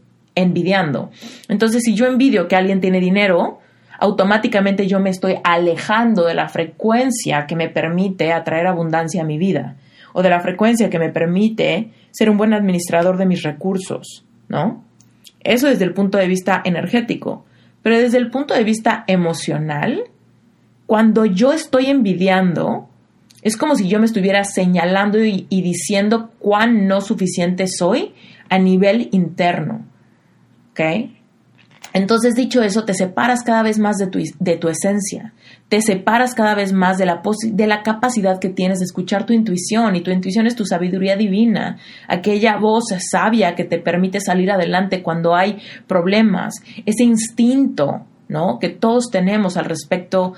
[0.41, 1.11] envidiando.
[1.47, 3.59] Entonces, si yo envidio que alguien tiene dinero,
[3.99, 9.37] automáticamente yo me estoy alejando de la frecuencia que me permite atraer abundancia a mi
[9.37, 9.77] vida
[10.13, 14.83] o de la frecuencia que me permite ser un buen administrador de mis recursos, ¿no?
[15.43, 17.45] Eso desde el punto de vista energético.
[17.81, 20.03] Pero desde el punto de vista emocional,
[20.85, 22.89] cuando yo estoy envidiando,
[23.41, 28.13] es como si yo me estuviera señalando y, diciendo cuán no suficiente soy
[28.49, 29.85] a nivel interno.
[31.93, 35.33] Entonces, dicho eso, te separas cada vez más de tu, de tu esencia,
[35.67, 39.33] te separas cada vez más de la, de la capacidad que tienes de escuchar tu
[39.33, 44.51] intuición, y tu intuición es tu sabiduría divina, aquella voz sabia que te permite salir
[44.51, 48.57] adelante cuando hay problemas, ese instinto, ¿no?
[48.59, 50.33] Que todos tenemos al respecto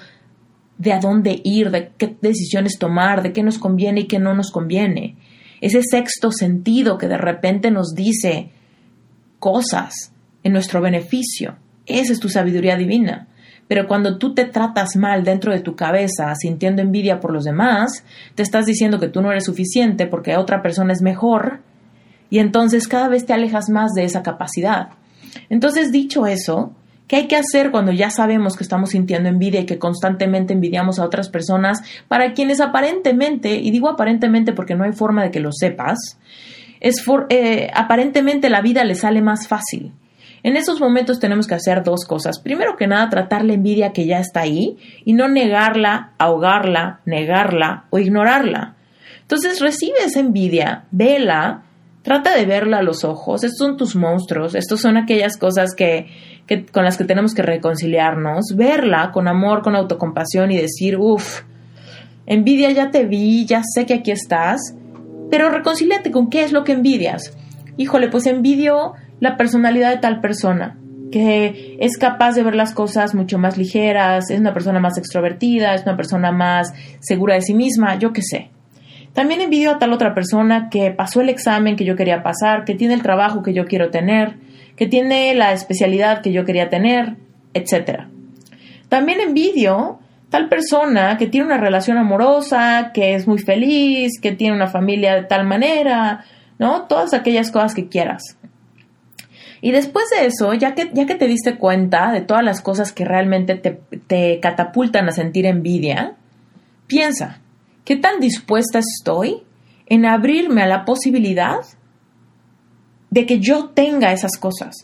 [0.79, 4.33] de a dónde ir, de qué decisiones tomar, de qué nos conviene y qué no
[4.33, 5.17] nos conviene.
[5.61, 8.49] Ese sexto sentido que de repente nos dice
[9.39, 10.12] cosas
[10.43, 11.55] en nuestro beneficio.
[11.85, 13.27] Esa es tu sabiduría divina.
[13.67, 18.03] Pero cuando tú te tratas mal dentro de tu cabeza, sintiendo envidia por los demás,
[18.35, 21.61] te estás diciendo que tú no eres suficiente porque otra persona es mejor,
[22.29, 24.89] y entonces cada vez te alejas más de esa capacidad.
[25.49, 26.73] Entonces, dicho eso,
[27.07, 30.97] ¿qué hay que hacer cuando ya sabemos que estamos sintiendo envidia y que constantemente envidiamos
[30.97, 35.39] a otras personas para quienes aparentemente, y digo aparentemente porque no hay forma de que
[35.39, 36.17] lo sepas,
[37.29, 39.93] eh, aparentemente la vida le sale más fácil?
[40.43, 42.39] En esos momentos tenemos que hacer dos cosas.
[42.39, 47.85] Primero que nada, tratar la envidia que ya está ahí y no negarla, ahogarla, negarla
[47.89, 48.75] o ignorarla.
[49.21, 51.63] Entonces recibe esa envidia, vela,
[52.01, 53.45] trata de verla a los ojos.
[53.45, 56.07] Estos son tus monstruos, estos son aquellas cosas que,
[56.73, 58.53] con las que tenemos que reconciliarnos.
[58.55, 61.43] Verla con amor, con autocompasión y decir, uff,
[62.25, 64.75] envidia ya te vi, ya sé que aquí estás,
[65.31, 67.35] pero reconcíliate con qué es lo que envidias.
[67.77, 70.77] Híjole, pues envidio la personalidad de tal persona,
[71.09, 75.75] que es capaz de ver las cosas mucho más ligeras, es una persona más extrovertida,
[75.75, 78.51] es una persona más segura de sí misma, yo qué sé.
[79.13, 82.75] También envidio a tal otra persona que pasó el examen que yo quería pasar, que
[82.75, 84.39] tiene el trabajo que yo quiero tener,
[84.75, 87.15] que tiene la especialidad que yo quería tener,
[87.53, 88.07] etc.
[88.89, 94.53] También envidio tal persona que tiene una relación amorosa, que es muy feliz, que tiene
[94.53, 96.25] una familia de tal manera,
[96.59, 96.87] ¿no?
[96.87, 98.37] Todas aquellas cosas que quieras.
[99.65, 102.91] Y después de eso, ya que, ya que te diste cuenta de todas las cosas
[102.91, 106.15] que realmente te, te catapultan a sentir envidia,
[106.85, 107.39] piensa,
[107.85, 109.43] ¿qué tan dispuesta estoy
[109.85, 111.61] en abrirme a la posibilidad
[113.09, 114.75] de que yo tenga esas cosas?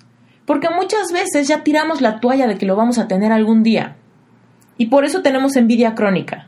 [0.46, 3.98] Porque muchas veces ya tiramos la toalla de que lo vamos a tener algún día.
[4.78, 6.48] Y por eso tenemos envidia crónica.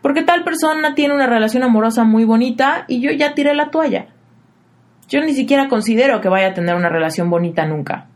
[0.00, 4.06] Porque tal persona tiene una relación amorosa muy bonita y yo ya tiré la toalla.
[5.10, 8.06] Yo ni siquiera considero que vaya a tener una relación bonita nunca.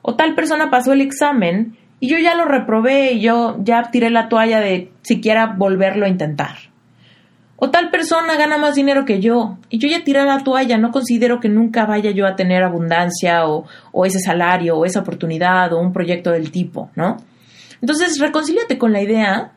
[0.00, 4.08] O tal persona pasó el examen y yo ya lo reprobé y yo ya tiré
[4.08, 6.56] la toalla de siquiera volverlo a intentar.
[7.56, 10.92] O tal persona gana más dinero que yo y yo ya tiré la toalla, no
[10.92, 15.72] considero que nunca vaya yo a tener abundancia o, o ese salario o esa oportunidad
[15.72, 17.16] o un proyecto del tipo, ¿no?
[17.80, 19.52] Entonces, reconcíliate con la idea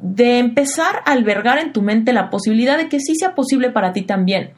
[0.00, 3.92] de empezar a albergar en tu mente la posibilidad de que sí sea posible para
[3.92, 4.50] ti también.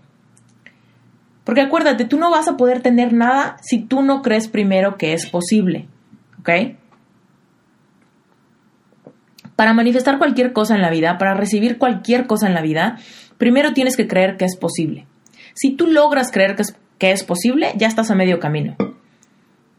[1.45, 5.15] Porque acuérdate, tú no vas a poder tener nada si tú no crees primero que
[5.15, 5.89] es posible.
[6.41, 6.51] ¿Ok?
[9.57, 12.99] Para manifestar cualquier cosa en la vida, para recibir cualquier cosa en la vida,
[13.37, 15.07] primero tienes que creer que es posible.
[15.55, 18.77] Si tú logras creer que es, que es posible, ya estás a medio camino.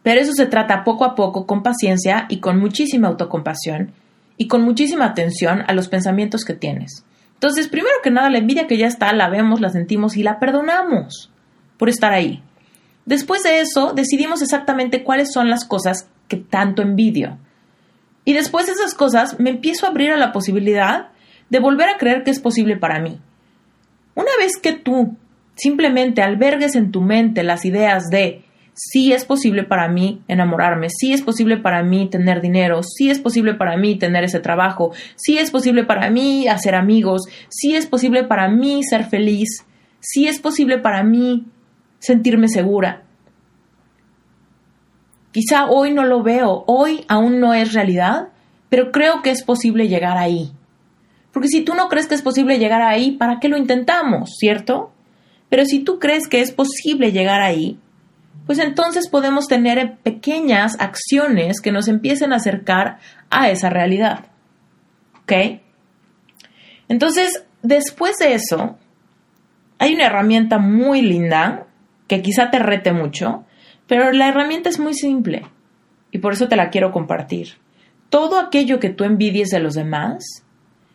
[0.04, 3.92] Pero eso se trata poco a poco, con paciencia y con muchísima autocompasión
[4.38, 7.06] y con muchísima atención a los pensamientos que tienes.
[7.36, 10.40] Entonces, primero que nada, la envidia que ya está, la vemos, la sentimos y la
[10.40, 11.31] perdonamos
[11.82, 12.44] por estar ahí.
[13.08, 17.40] Después de eso, decidimos exactamente cuáles son las cosas que tanto envidio.
[18.24, 21.08] Y después de esas cosas me empiezo a abrir a la posibilidad
[21.50, 23.20] de volver a creer que es posible para mí.
[24.14, 25.18] Una vez que tú
[25.56, 28.44] simplemente albergues en tu mente las ideas de
[28.76, 33.18] sí es posible para mí enamorarme, sí es posible para mí tener dinero, sí es
[33.18, 37.88] posible para mí tener ese trabajo, sí es posible para mí hacer amigos, sí es
[37.88, 39.66] posible para mí ser feliz,
[40.00, 41.48] sí es posible para mí
[42.02, 43.04] sentirme segura.
[45.32, 48.30] Quizá hoy no lo veo, hoy aún no es realidad,
[48.68, 50.52] pero creo que es posible llegar ahí.
[51.32, 54.92] Porque si tú no crees que es posible llegar ahí, ¿para qué lo intentamos, cierto?
[55.48, 57.80] Pero si tú crees que es posible llegar ahí,
[58.46, 62.98] pues entonces podemos tener pequeñas acciones que nos empiecen a acercar
[63.30, 64.26] a esa realidad.
[65.22, 65.62] ¿Ok?
[66.90, 68.78] Entonces, después de eso,
[69.78, 71.68] hay una herramienta muy linda
[72.12, 73.46] que quizá te rete mucho,
[73.88, 75.44] pero la herramienta es muy simple
[76.12, 77.54] y por eso te la quiero compartir.
[78.10, 80.44] Todo aquello que tú envidies de los demás,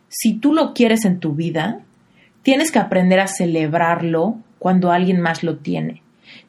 [0.08, 1.80] si tú lo quieres en tu vida,
[2.42, 6.02] tienes que aprender a celebrarlo cuando alguien más lo tiene.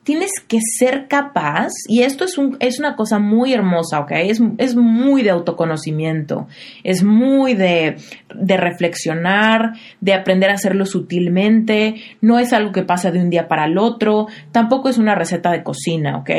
[0.04, 4.12] Tienes que ser capaz, y esto es, un, es una cosa muy hermosa, ¿ok?
[4.12, 6.48] Es, es muy de autoconocimiento,
[6.84, 7.98] es muy de,
[8.34, 13.48] de reflexionar, de aprender a hacerlo sutilmente, no es algo que pasa de un día
[13.48, 16.30] para el otro, tampoco es una receta de cocina, ¿ok?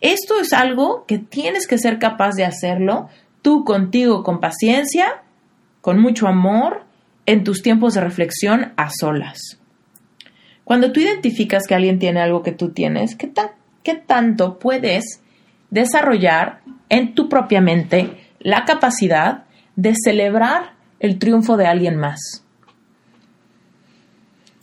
[0.00, 3.08] Esto es algo que tienes que ser capaz de hacerlo
[3.42, 5.22] tú contigo con paciencia,
[5.80, 6.84] con mucho amor,
[7.26, 9.59] en tus tiempos de reflexión a solas.
[10.70, 13.32] Cuando tú identificas que alguien tiene algo que tú tienes, ¿qué,
[13.82, 15.20] qué tanto puedes
[15.68, 22.44] desarrollar en tu propia mente la capacidad de celebrar el triunfo de alguien más?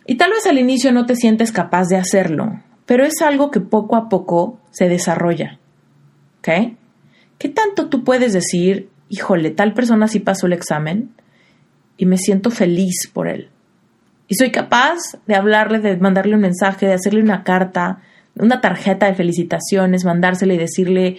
[0.06, 3.60] Y tal vez al inicio no te sientes capaz de hacerlo, pero es algo que
[3.60, 5.60] poco a poco se desarrolla.
[6.38, 6.78] ¿Ok?
[7.38, 11.12] ¿Qué tanto tú puedes decir, híjole, tal persona sí pasó el examen
[11.98, 13.50] y me siento feliz por él?
[14.28, 18.02] Y soy capaz de hablarle, de mandarle un mensaje, de hacerle una carta,
[18.36, 21.18] una tarjeta de felicitaciones, mandársela y decirle,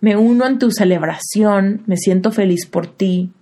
[0.00, 3.32] me uno en tu celebración, me siento feliz por ti.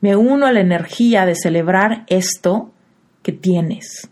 [0.00, 2.72] Me uno a la energía de celebrar esto
[3.22, 4.08] que tienes.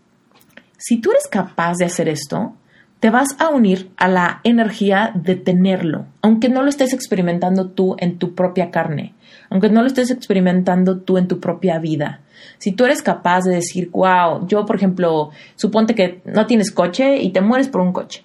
[0.77, 2.55] Si tú eres capaz de hacer esto,
[2.99, 7.95] te vas a unir a la energía de tenerlo, aunque no lo estés experimentando tú
[7.99, 9.13] en tu propia carne,
[9.49, 12.21] aunque no lo estés experimentando tú en tu propia vida.
[12.57, 17.21] Si tú eres capaz de decir, wow, yo por ejemplo, suponte que no tienes coche
[17.21, 18.23] y te mueres por un coche,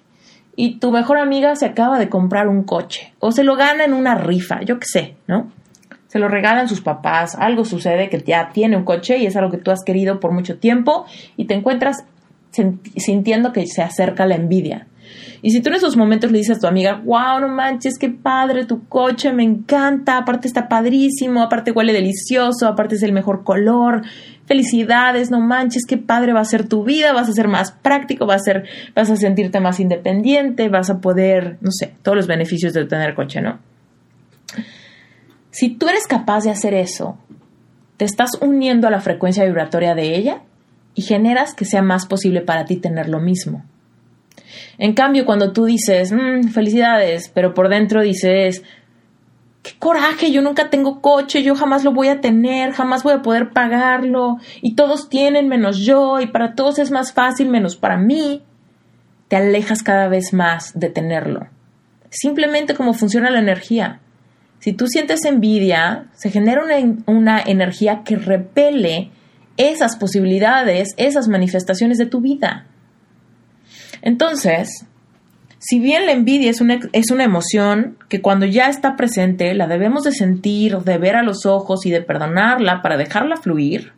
[0.55, 3.93] y tu mejor amiga se acaba de comprar un coche, o se lo gana en
[3.93, 5.51] una rifa, yo qué sé, ¿no?
[6.07, 9.49] Se lo regalan sus papás, algo sucede que ya tiene un coche y es algo
[9.49, 11.05] que tú has querido por mucho tiempo
[11.37, 12.03] y te encuentras
[12.97, 14.87] sintiendo que se acerca la envidia.
[15.43, 18.09] Y si tú en esos momentos le dices a tu amiga, wow, no manches, qué
[18.09, 23.43] padre tu coche, me encanta, aparte está padrísimo, aparte huele delicioso, aparte es el mejor
[23.43, 24.03] color,
[24.45, 28.27] felicidades, no manches, qué padre va a ser tu vida, vas a ser más práctico,
[28.27, 32.85] vas a, ser, sentirte más independiente, vas a poder, no sé, todos los beneficios de
[32.85, 33.59] tener coche, ¿no?
[35.49, 37.17] Si tú eres capaz de hacer eso,
[37.97, 40.41] te estás uniendo a la frecuencia vibratoria de ella
[40.93, 43.63] y generas que sea más posible para ti tener lo mismo.
[44.81, 48.63] En cambio, cuando tú dices, mm, felicidades, pero por dentro dices,
[49.61, 53.21] qué coraje, yo nunca tengo coche, yo jamás lo voy a tener, jamás voy a
[53.21, 57.97] poder pagarlo, y todos tienen menos yo, y para todos es más fácil menos para
[57.97, 58.41] mí,
[59.27, 61.45] te alejas cada vez más de tenerlo.
[62.09, 63.99] Simplemente como funciona la energía.
[64.57, 69.11] Si tú sientes envidia, se genera una, una energía que repele
[69.57, 72.65] esas posibilidades, esas manifestaciones de tu vida.
[74.01, 74.85] Entonces,
[75.63, 79.67] Si bien la envidia es una, es una emoción que cuando ya está presente la
[79.67, 83.93] debemos de sentir, de ver a los ojos y de perdonarla para dejarla fluir,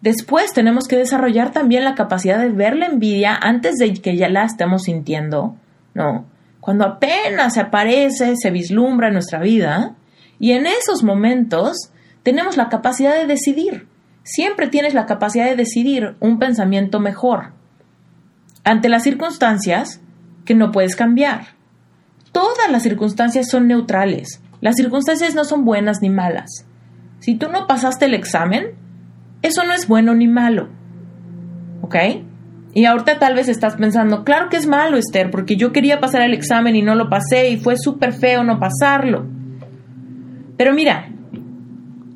[0.00, 4.30] después tenemos que desarrollar también la capacidad de ver la envidia antes de que ya
[4.30, 5.54] la estemos sintiendo,
[5.92, 6.24] ¿no?
[6.60, 9.96] Cuando apenas aparece, se vislumbra en nuestra vida,
[10.38, 11.90] y en esos momentos
[12.22, 13.86] tenemos la capacidad de decidir.
[14.22, 17.52] Siempre tienes la capacidad de decidir un pensamiento mejor
[18.64, 20.00] ante las circunstancias
[20.44, 21.48] que no puedes cambiar.
[22.32, 24.40] Todas las circunstancias son neutrales.
[24.60, 26.66] Las circunstancias no son buenas ni malas.
[27.20, 28.72] Si tú no pasaste el examen,
[29.42, 30.68] eso no es bueno ni malo.
[31.82, 31.96] ¿Ok?
[32.72, 36.22] Y ahorita tal vez estás pensando, claro que es malo, Esther, porque yo quería pasar
[36.22, 39.26] el examen y no lo pasé y fue súper feo no pasarlo.
[40.56, 41.08] Pero mira,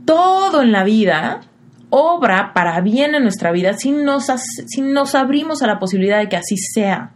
[0.05, 1.43] todo en la vida
[1.91, 4.26] obra para bien en nuestra vida si nos,
[4.66, 4.82] si
[5.14, 7.12] abrimos a la posibilidad de que así sea.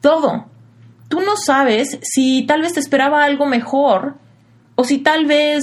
[0.00, 0.46] Todo.
[1.08, 4.16] Tú no sabes si tal vez te esperaba algo mejor
[4.74, 5.62] o si tal vez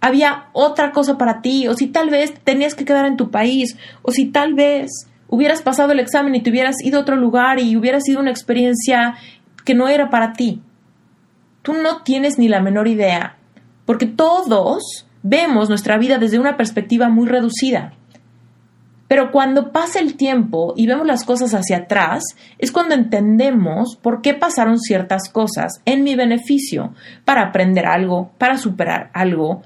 [0.00, 3.76] había otra cosa para ti o si tal vez tenías que quedar en tu país
[4.02, 4.90] o si tal vez
[5.28, 8.30] hubieras pasado el examen y te hubieras ido a otro lugar y hubiera sido una
[8.30, 9.16] experiencia
[9.64, 10.62] que no era para ti.
[11.62, 13.36] Tú no tienes ni la menor idea,
[13.84, 17.94] porque todos vemos nuestra vida desde una perspectiva muy reducida.
[19.10, 22.22] Pero cuando pasa el tiempo y vemos las cosas hacia atrás,
[22.58, 26.94] es cuando entendemos por qué pasaron ciertas cosas en mi beneficio,
[27.24, 29.62] para aprender algo, para superar algo,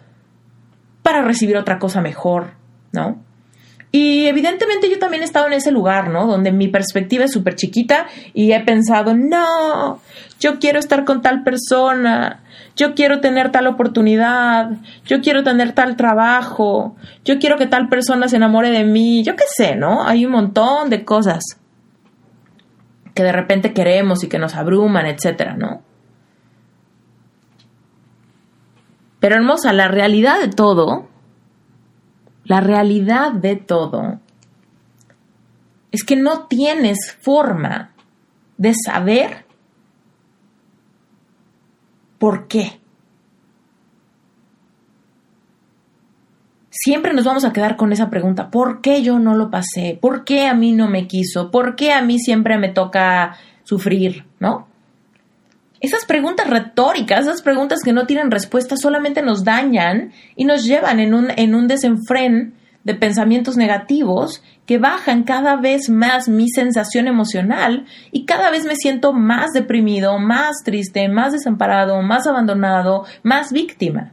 [1.03, 2.53] para recibir otra cosa mejor,
[2.93, 3.23] ¿no?
[3.93, 6.27] Y evidentemente yo también he estado en ese lugar, ¿no?
[6.27, 10.01] Donde mi perspectiva es súper chiquita y he pensado, no,
[10.45, 12.43] yo quiero estar con tal persona,
[12.77, 14.73] yo quiero tener tal oportunidad,
[15.07, 19.37] yo quiero tener tal trabajo, yo quiero que tal persona se enamore de mí, yo
[19.37, 20.07] qué sé, ¿no?
[20.07, 21.43] Hay un montón de cosas
[23.15, 25.81] que de repente queremos y que nos abruman, etcétera, ¿no?
[29.21, 31.09] Pero hermosa, la realidad de todo
[32.45, 34.21] la realidad de todo
[35.93, 37.95] es que no tienes forma
[38.59, 39.44] de saber
[42.25, 42.81] por qué.
[46.71, 49.99] Siempre nos vamos a quedar con esa pregunta, ¿por qué yo no lo pasé?
[50.01, 51.51] ¿Por qué a mí no me quiso?
[51.51, 54.25] ¿Por qué a mí siempre me toca sufrir?
[54.41, 54.69] ¿No?
[55.81, 61.01] Esas preguntas retóricas, esas preguntas que no tienen respuesta, solamente nos dañan y nos llevan
[61.01, 62.55] en un, en un desenfren
[62.85, 68.77] de pensamientos negativos que bajan cada vez más mi sensación emocional y cada vez me
[68.77, 74.13] siento más deprimido, más triste, más desamparado, más abandonado, más víctima.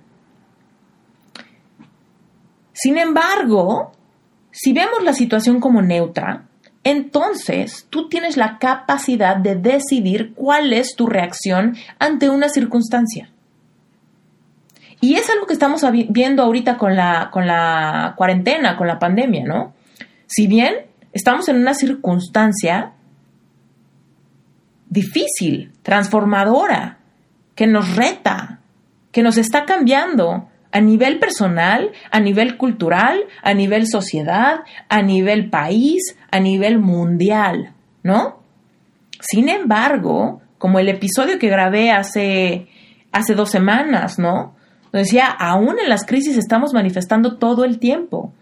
[2.74, 3.94] Sin embargo,
[4.52, 6.46] si vemos la situación como neutra,
[6.84, 13.30] entonces tú tienes la capacidad de decidir cuál es tu reacción ante una circunstancia.
[15.00, 19.46] Y es algo que estamos viendo ahorita con la, con la cuarentena, con la pandemia,
[19.46, 19.74] ¿no?
[20.34, 22.94] Si bien estamos en una circunstancia
[24.88, 27.00] difícil, transformadora,
[27.54, 28.62] que nos reta,
[29.12, 35.50] que nos está cambiando, a nivel personal, a nivel cultural, a nivel sociedad, a nivel
[35.50, 38.42] país, a nivel mundial, ¿no?
[39.20, 42.70] Sin embargo, como el episodio que grabé hace,
[43.12, 44.56] hace dos semanas, ¿no?
[44.94, 48.34] Decía, aún en las crisis estamos manifestando todo el tiempo.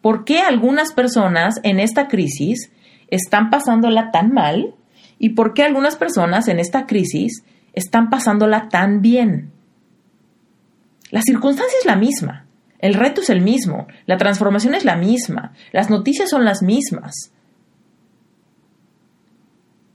[0.00, 2.70] ¿Por qué algunas personas en esta crisis
[3.08, 4.74] están pasándola tan mal?
[5.18, 7.44] ¿Y por qué algunas personas en esta crisis
[7.74, 9.52] están pasándola tan bien?
[11.10, 12.46] La circunstancia es la misma,
[12.78, 17.32] el reto es el mismo, la transformación es la misma, las noticias son las mismas.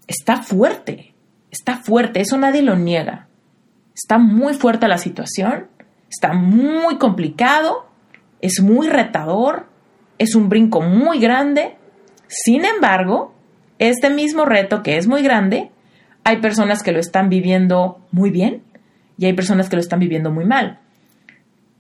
[0.07, 1.15] Está fuerte,
[1.49, 3.27] está fuerte, eso nadie lo niega.
[3.95, 5.67] Está muy fuerte la situación,
[6.09, 7.87] está muy complicado,
[8.41, 9.67] es muy retador,
[10.18, 11.76] es un brinco muy grande.
[12.28, 13.34] Sin embargo,
[13.80, 15.72] este mismo reto que es muy grande,
[16.24, 18.63] hay personas que lo están viviendo muy bien
[19.18, 20.80] y hay personas que lo están viviendo muy mal.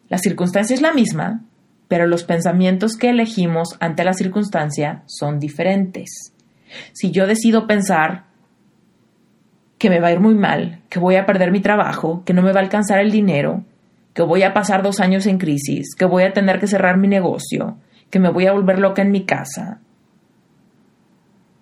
[0.07, 1.41] La circunstancia es la misma,
[1.87, 6.33] pero los pensamientos que elegimos ante la circunstancia son diferentes.
[6.93, 8.25] Si yo decido pensar
[9.77, 12.41] que me va a ir muy mal, que voy a perder mi trabajo, que no
[12.41, 13.63] me va a alcanzar el dinero,
[14.13, 17.07] que voy a pasar dos años en crisis, que voy a tener que cerrar mi
[17.07, 17.77] negocio,
[18.15, 19.81] que me voy a volver loca en mi casa,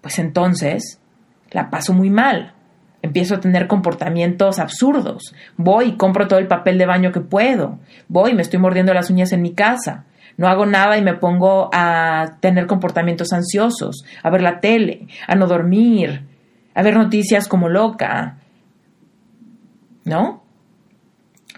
[0.01, 1.01] pues entonces
[1.49, 2.53] la paso muy mal.
[3.01, 5.33] Empiezo a tener comportamientos absurdos.
[5.57, 7.79] Voy y compro todo el papel de baño que puedo.
[8.07, 10.05] Voy y me estoy mordiendo las uñas en mi casa.
[10.37, 15.33] No hago nada y me pongo a tener comportamientos ansiosos, a ver la tele, a
[15.33, 16.27] no dormir,
[16.75, 18.37] a ver noticias como loca,
[20.05, 20.43] ¿no?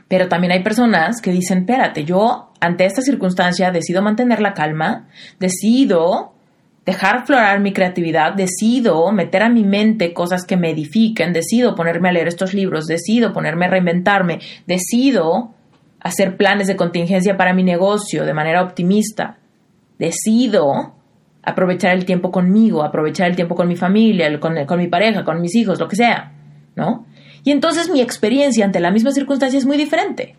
[0.07, 5.07] Pero también hay personas que dicen, espérate, yo ante esta circunstancia decido mantener la calma,
[5.39, 6.33] decido
[6.85, 12.09] dejar florar mi creatividad, decido meter a mi mente cosas que me edifiquen, decido ponerme
[12.09, 15.51] a leer estos libros, decido ponerme a reinventarme, decido
[15.99, 19.37] hacer planes de contingencia para mi negocio de manera optimista,
[19.97, 20.93] decido
[21.41, 25.41] aprovechar el tiempo conmigo, aprovechar el tiempo con mi familia, con, con mi pareja, con
[25.41, 26.33] mis hijos, lo que sea,
[26.75, 27.05] ¿no?
[27.43, 30.35] Y entonces mi experiencia ante la misma circunstancia es muy diferente.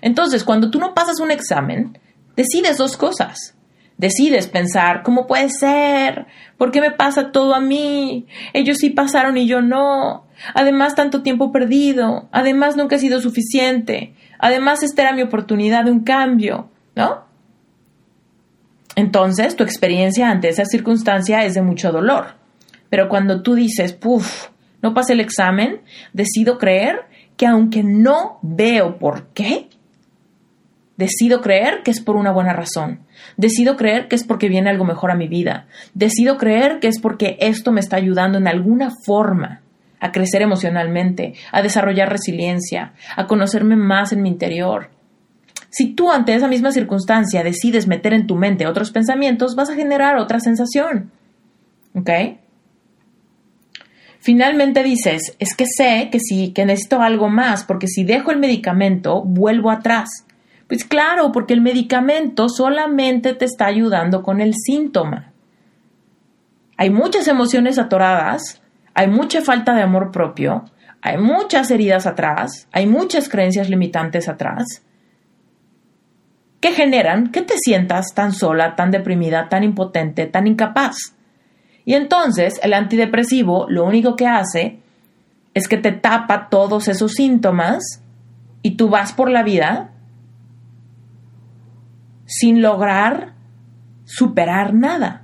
[0.00, 1.98] Entonces, cuando tú no pasas un examen,
[2.36, 3.54] decides dos cosas.
[3.96, 6.26] Decides pensar, ¿cómo puede ser?
[6.58, 8.26] ¿Por qué me pasa todo a mí?
[8.52, 10.26] Ellos sí pasaron y yo no.
[10.54, 12.28] Además, tanto tiempo perdido.
[12.32, 14.14] Además, nunca he sido suficiente.
[14.38, 17.24] Además, esta era mi oportunidad de un cambio, ¿no?
[18.96, 22.34] Entonces, tu experiencia ante esa circunstancia es de mucho dolor.
[22.90, 24.48] Pero cuando tú dices, puff,
[24.82, 25.80] no pasé el examen,
[26.12, 29.68] decido creer que aunque no veo por qué,
[30.96, 33.00] decido creer que es por una buena razón.
[33.36, 35.66] Decido creer que es porque viene algo mejor a mi vida.
[35.94, 39.62] Decido creer que es porque esto me está ayudando en alguna forma
[40.00, 44.90] a crecer emocionalmente, a desarrollar resiliencia, a conocerme más en mi interior.
[45.70, 49.74] Si tú ante esa misma circunstancia decides meter en tu mente otros pensamientos, vas a
[49.74, 51.10] generar otra sensación.
[51.94, 52.10] ¿Ok?
[54.20, 58.38] Finalmente dices, es que sé que sí, que necesito algo más, porque si dejo el
[58.38, 60.08] medicamento, vuelvo atrás.
[60.74, 65.30] Pues claro, porque el medicamento solamente te está ayudando con el síntoma.
[66.76, 68.60] Hay muchas emociones atoradas,
[68.92, 70.64] hay mucha falta de amor propio,
[71.00, 74.64] hay muchas heridas atrás, hay muchas creencias limitantes atrás,
[76.58, 80.96] que generan que te sientas tan sola, tan deprimida, tan impotente, tan incapaz.
[81.84, 84.80] Y entonces el antidepresivo lo único que hace
[85.54, 88.02] es que te tapa todos esos síntomas
[88.62, 89.92] y tú vas por la vida
[92.38, 93.32] sin lograr
[94.04, 95.22] superar nada.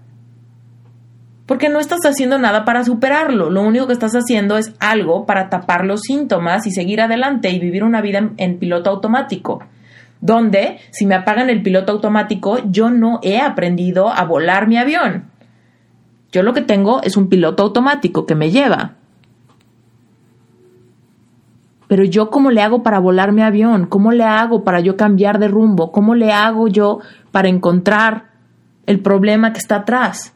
[1.44, 5.50] Porque no estás haciendo nada para superarlo, lo único que estás haciendo es algo para
[5.50, 9.58] tapar los síntomas y seguir adelante y vivir una vida en, piloto automático.
[10.20, 15.24] Donde, si me apagan el piloto automático, yo no he aprendido a volar mi avión.
[16.30, 18.94] Yo lo que tengo es un piloto automático que me lleva.
[21.90, 23.86] Pero yo cómo le hago para volar mi avión?
[23.86, 25.90] ¿Cómo le hago para yo cambiar de rumbo?
[25.90, 27.00] ¿Cómo le hago yo
[27.32, 28.26] para encontrar
[28.86, 30.32] el problema que está atrás?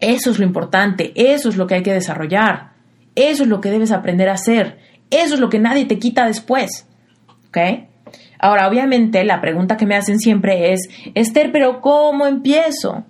[0.00, 2.72] Eso es lo importante, eso es lo que hay que desarrollar,
[3.14, 4.80] eso es lo que debes aprender a hacer,
[5.10, 6.88] eso es lo que nadie te quita después.
[7.46, 7.58] ¿Ok?
[8.40, 13.04] Ahora, obviamente, la pregunta que me hacen siempre es, Esther, pero ¿cómo empiezo?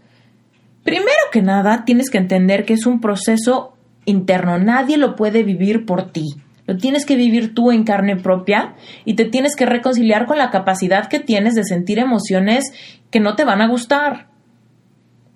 [0.84, 3.72] Primero que nada, tienes que entender que es un proceso
[4.04, 6.26] interno, nadie lo puede vivir por ti.
[6.66, 10.50] Lo tienes que vivir tú en carne propia y te tienes que reconciliar con la
[10.50, 12.64] capacidad que tienes de sentir emociones
[13.10, 14.28] que no te van a gustar.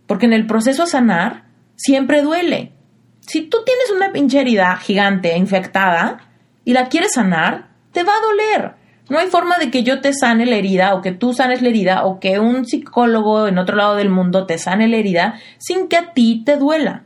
[0.07, 2.73] Porque en el proceso a sanar siempre duele.
[3.21, 6.29] Si tú tienes una pinche herida gigante infectada
[6.65, 8.75] y la quieres sanar, te va a doler.
[9.09, 11.69] No hay forma de que yo te sane la herida o que tú sanes la
[11.69, 15.89] herida o que un psicólogo en otro lado del mundo te sane la herida sin
[15.89, 17.05] que a ti te duela.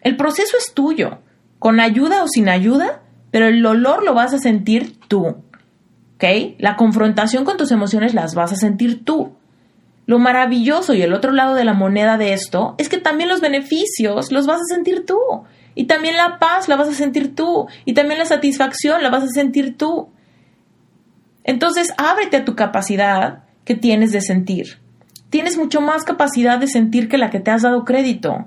[0.00, 1.18] El proceso es tuyo,
[1.58, 3.00] con ayuda o sin ayuda,
[3.34, 5.26] pero el dolor lo vas a sentir tú.
[6.14, 6.24] ¿Ok?
[6.58, 9.32] La confrontación con tus emociones las vas a sentir tú.
[10.06, 13.40] Lo maravilloso y el otro lado de la moneda de esto es que también los
[13.40, 15.18] beneficios los vas a sentir tú.
[15.74, 17.66] Y también la paz la vas a sentir tú.
[17.84, 20.10] Y también la satisfacción la vas a sentir tú.
[21.42, 24.78] Entonces, ábrete a tu capacidad que tienes de sentir.
[25.28, 28.44] Tienes mucho más capacidad de sentir que la que te has dado crédito.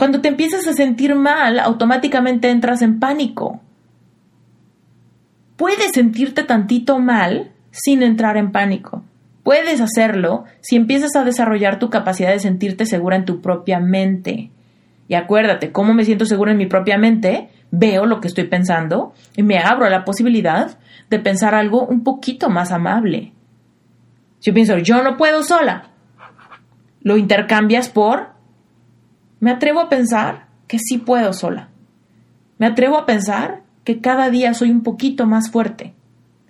[0.00, 3.60] Cuando te empiezas a sentir mal, automáticamente entras en pánico.
[5.58, 9.04] Puedes sentirte tantito mal sin entrar en pánico.
[9.42, 14.50] Puedes hacerlo si empiezas a desarrollar tu capacidad de sentirte segura en tu propia mente.
[15.06, 17.50] Y acuérdate, ¿cómo me siento segura en mi propia mente?
[17.70, 20.78] Veo lo que estoy pensando y me abro a la posibilidad
[21.10, 23.34] de pensar algo un poquito más amable.
[24.38, 25.90] Si yo pienso, yo no puedo sola,
[27.02, 28.39] lo intercambias por,
[29.40, 31.70] me atrevo a pensar que sí puedo sola.
[32.58, 35.94] Me atrevo a pensar que cada día soy un poquito más fuerte.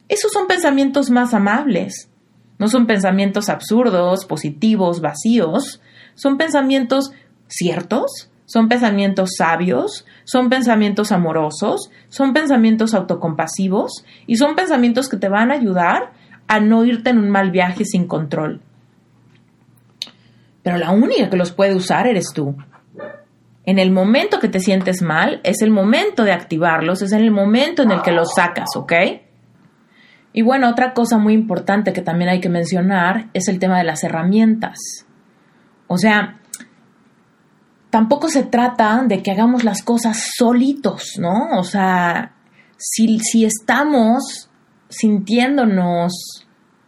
[0.08, 2.10] Esos son pensamientos más amables.
[2.58, 5.80] No son pensamientos absurdos, positivos, vacíos.
[6.16, 7.12] Son pensamientos
[7.46, 15.28] ciertos, son pensamientos sabios, son pensamientos amorosos, son pensamientos autocompasivos y son pensamientos que te
[15.28, 16.12] van a ayudar
[16.48, 18.60] a no irte en un mal viaje sin control.
[20.64, 22.56] Pero la única que los puede usar eres tú.
[23.70, 27.84] En el momento que te sientes mal, es el momento de activarlos, es el momento
[27.84, 28.92] en el que los sacas, ¿ok?
[30.32, 33.84] Y bueno, otra cosa muy importante que también hay que mencionar es el tema de
[33.84, 34.76] las herramientas.
[35.86, 36.40] O sea,
[37.90, 41.56] tampoco se trata de que hagamos las cosas solitos, ¿no?
[41.56, 42.32] O sea,
[42.76, 44.50] si, si estamos
[44.88, 46.44] sintiéndonos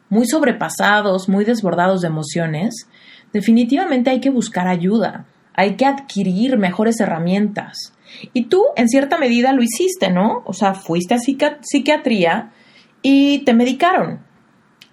[0.08, 2.88] muy sobrepasados, muy desbordados de emociones,
[3.32, 7.94] definitivamente hay que buscar ayuda, hay que adquirir mejores herramientas.
[8.32, 10.42] Y tú, en cierta medida, lo hiciste, ¿no?
[10.44, 12.52] O sea, fuiste a psiquiatría
[13.00, 14.20] y te medicaron.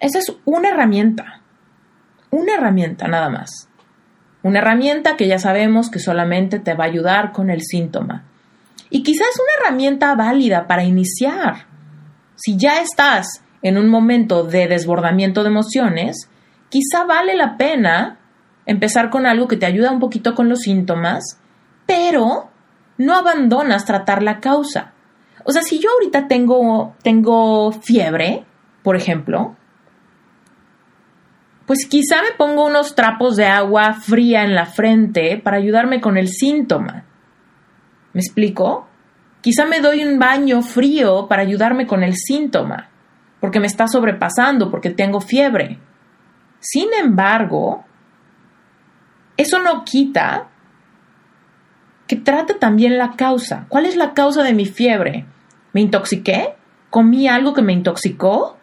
[0.00, 1.42] Esa es una herramienta,
[2.30, 3.68] una herramienta nada más.
[4.42, 8.24] Una herramienta que ya sabemos que solamente te va a ayudar con el síntoma.
[8.88, 11.66] Y quizás una herramienta válida para iniciar.
[12.36, 16.30] Si ya estás en un momento de desbordamiento de emociones,
[16.70, 18.19] quizá vale la pena
[18.66, 21.38] empezar con algo que te ayuda un poquito con los síntomas,
[21.86, 22.50] pero
[22.98, 24.92] no abandonas tratar la causa.
[25.44, 28.44] O sea, si yo ahorita tengo, tengo fiebre,
[28.82, 29.56] por ejemplo,
[31.66, 36.16] pues quizá me pongo unos trapos de agua fría en la frente para ayudarme con
[36.16, 37.04] el síntoma.
[38.12, 38.88] ¿Me explico?
[39.40, 42.88] Quizá me doy un baño frío para ayudarme con el síntoma,
[43.40, 45.78] porque me está sobrepasando, porque tengo fiebre.
[46.58, 47.84] Sin embargo,
[49.40, 50.48] eso no quita
[52.06, 53.66] que trate también la causa.
[53.68, 55.26] ¿Cuál es la causa de mi fiebre?
[55.72, 56.54] ¿Me intoxiqué?
[56.90, 58.58] ¿Comí algo que me intoxicó?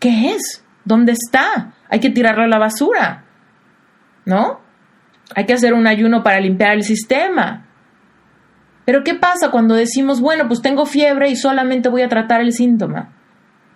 [0.00, 0.64] ¿Qué es?
[0.84, 1.74] ¿Dónde está?
[1.92, 3.24] hay que tirarlo a la basura,
[4.24, 4.60] ¿no?
[5.34, 7.66] Hay que hacer un ayuno para limpiar el sistema.
[8.86, 12.54] Pero ¿qué pasa cuando decimos, bueno, pues tengo fiebre y solamente voy a tratar el
[12.54, 13.12] síntoma?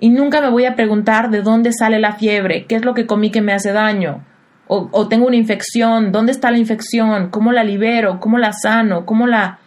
[0.00, 3.06] Y nunca me voy a preguntar de dónde sale la fiebre, qué es lo que
[3.06, 4.24] comí que me hace daño,
[4.68, 9.06] o, o tengo una infección, dónde está la infección, cómo la libero, cómo la sano,
[9.06, 9.58] cómo la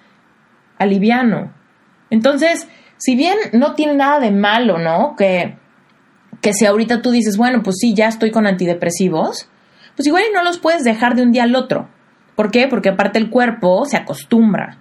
[0.78, 1.54] aliviano.
[2.10, 5.16] Entonces, si bien no tiene nada de malo, ¿no?
[5.16, 5.58] Que
[6.42, 9.50] que si ahorita tú dices, bueno, pues sí, ya estoy con antidepresivos,
[9.96, 11.90] pues igual no los puedes dejar de un día al otro.
[12.36, 12.68] ¿Por qué?
[12.68, 14.78] Porque aparte el cuerpo se acostumbra.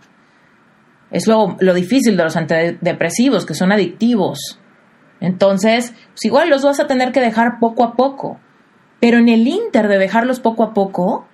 [1.10, 4.60] Es lo, lo difícil de los antidepresivos, que son adictivos.
[5.20, 8.38] Entonces, pues igual los vas a tener que dejar poco a poco.
[9.00, 11.26] Pero en el inter de dejarlos poco a poco,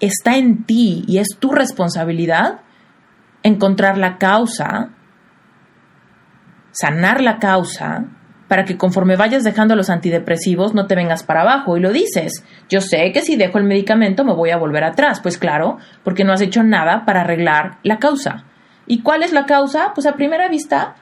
[0.00, 2.60] está en ti y es tu responsabilidad
[3.42, 4.90] encontrar la causa,
[6.72, 8.06] sanar la causa
[8.48, 12.44] para que conforme vayas dejando los antidepresivos no te vengas para abajo y lo dices.
[12.68, 15.20] Yo sé que si dejo el medicamento me voy a volver atrás.
[15.20, 18.44] Pues claro, porque no has hecho nada para arreglar la causa.
[18.86, 19.92] ¿Y cuál es la causa?
[19.94, 20.96] Pues a primera vista,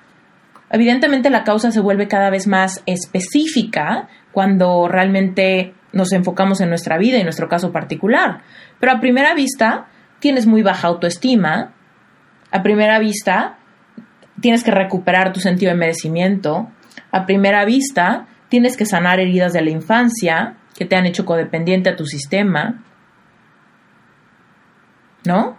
[0.70, 6.98] evidentemente la causa se vuelve cada vez más específica cuando realmente nos enfocamos en nuestra
[6.98, 8.42] vida y nuestro caso particular.
[8.78, 9.86] Pero a primera vista
[10.18, 11.72] tienes muy baja autoestima.
[12.50, 13.58] A primera vista
[14.40, 16.68] tienes que recuperar tu sentido de merecimiento
[17.12, 21.90] a primera vista, tienes que sanar heridas de la infancia que te han hecho codependiente
[21.90, 22.82] a tu sistema.
[25.24, 25.58] ¿No?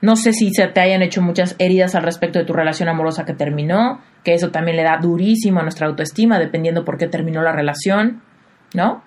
[0.00, 3.24] No sé si se te hayan hecho muchas heridas al respecto de tu relación amorosa
[3.24, 7.42] que terminó, que eso también le da durísimo a nuestra autoestima, dependiendo por qué terminó
[7.42, 8.22] la relación,
[8.74, 9.02] ¿no?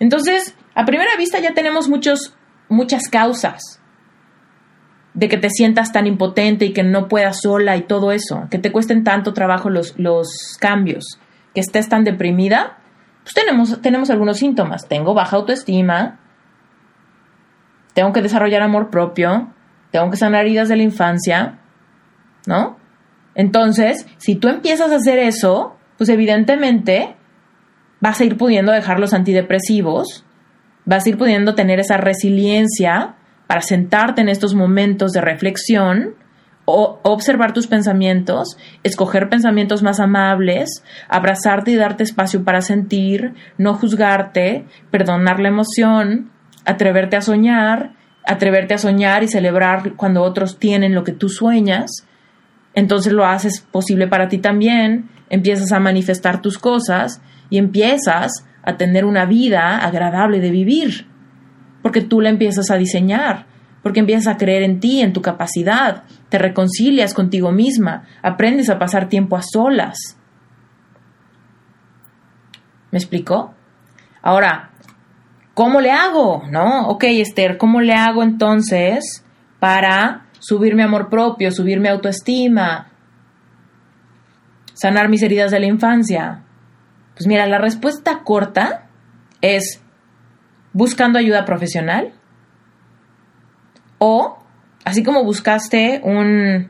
[0.00, 2.36] Entonces, a primera vista ya tenemos muchos,
[2.68, 3.80] muchas causas
[5.14, 8.58] de que te sientas tan impotente y que no puedas sola y todo eso, que
[8.58, 11.18] te cuesten tanto trabajo los, los cambios,
[11.54, 12.78] que estés tan deprimida,
[13.22, 14.86] pues tenemos, tenemos algunos síntomas.
[14.88, 16.20] Tengo baja autoestima,
[17.94, 19.48] tengo que desarrollar amor propio,
[19.96, 21.58] tengo que sanar heridas de la infancia,
[22.46, 22.76] ¿no?
[23.34, 27.16] Entonces, si tú empiezas a hacer eso, pues evidentemente
[28.00, 30.26] vas a ir pudiendo dejar los antidepresivos,
[30.84, 33.14] vas a ir pudiendo tener esa resiliencia
[33.46, 36.14] para sentarte en estos momentos de reflexión,
[36.66, 43.74] o observar tus pensamientos, escoger pensamientos más amables, abrazarte y darte espacio para sentir, no
[43.74, 46.32] juzgarte, perdonar la emoción,
[46.66, 47.95] atreverte a soñar,
[48.26, 52.06] atreverte a soñar y celebrar cuando otros tienen lo que tú sueñas.
[52.74, 58.76] Entonces lo haces posible para ti también, empiezas a manifestar tus cosas y empiezas a
[58.76, 61.06] tener una vida agradable de vivir
[61.86, 63.46] porque tú la empiezas a diseñar,
[63.84, 68.80] porque empiezas a creer en ti, en tu capacidad, te reconcilias contigo misma, aprendes a
[68.80, 70.18] pasar tiempo a solas.
[72.90, 73.54] ¿Me explico?
[74.20, 74.72] Ahora,
[75.56, 76.44] ¿cómo le hago?
[76.50, 76.86] ¿No?
[76.88, 79.24] Ok, Esther, ¿cómo le hago entonces
[79.58, 82.92] para subir mi amor propio, subir mi autoestima,
[84.74, 86.42] sanar mis heridas de la infancia?
[87.14, 88.90] Pues mira, la respuesta corta
[89.40, 89.82] es
[90.74, 92.12] buscando ayuda profesional,
[93.98, 94.36] O,
[94.84, 96.68] así como buscaste un,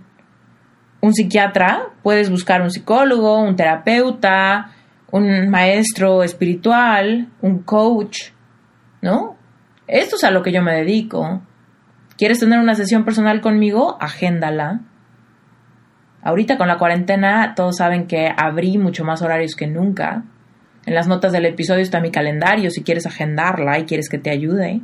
[1.00, 4.70] un psiquiatra, puedes buscar un psicólogo, un terapeuta,
[5.10, 8.35] un maestro espiritual, un coach,
[9.06, 9.36] ¿no?
[9.86, 11.40] Esto es a lo que yo me dedico.
[12.18, 13.96] ¿Quieres tener una sesión personal conmigo?
[14.00, 14.80] Agéndala.
[16.22, 20.24] Ahorita con la cuarentena todos saben que abrí mucho más horarios que nunca.
[20.86, 24.30] En las notas del episodio está mi calendario si quieres agendarla y quieres que te
[24.30, 24.80] ayude.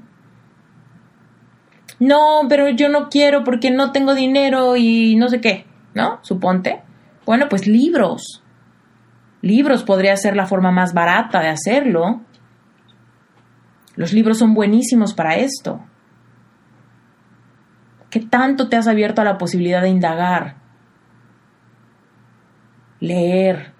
[1.98, 6.20] No, pero yo no quiero porque no tengo dinero y no sé qué, ¿no?
[6.22, 6.80] Suponte.
[7.26, 8.42] Bueno, pues libros.
[9.40, 12.20] Libros podría ser la forma más barata de hacerlo.
[13.96, 15.80] Los libros son buenísimos para esto.
[18.10, 20.56] ¿Qué tanto te has abierto a la posibilidad de indagar?
[23.00, 23.72] Leer,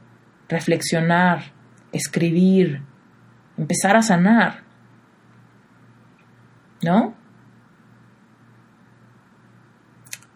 [0.49, 1.53] reflexionar,
[1.93, 2.83] escribir,
[3.57, 4.63] empezar a sanar.
[6.83, 7.15] ¿No?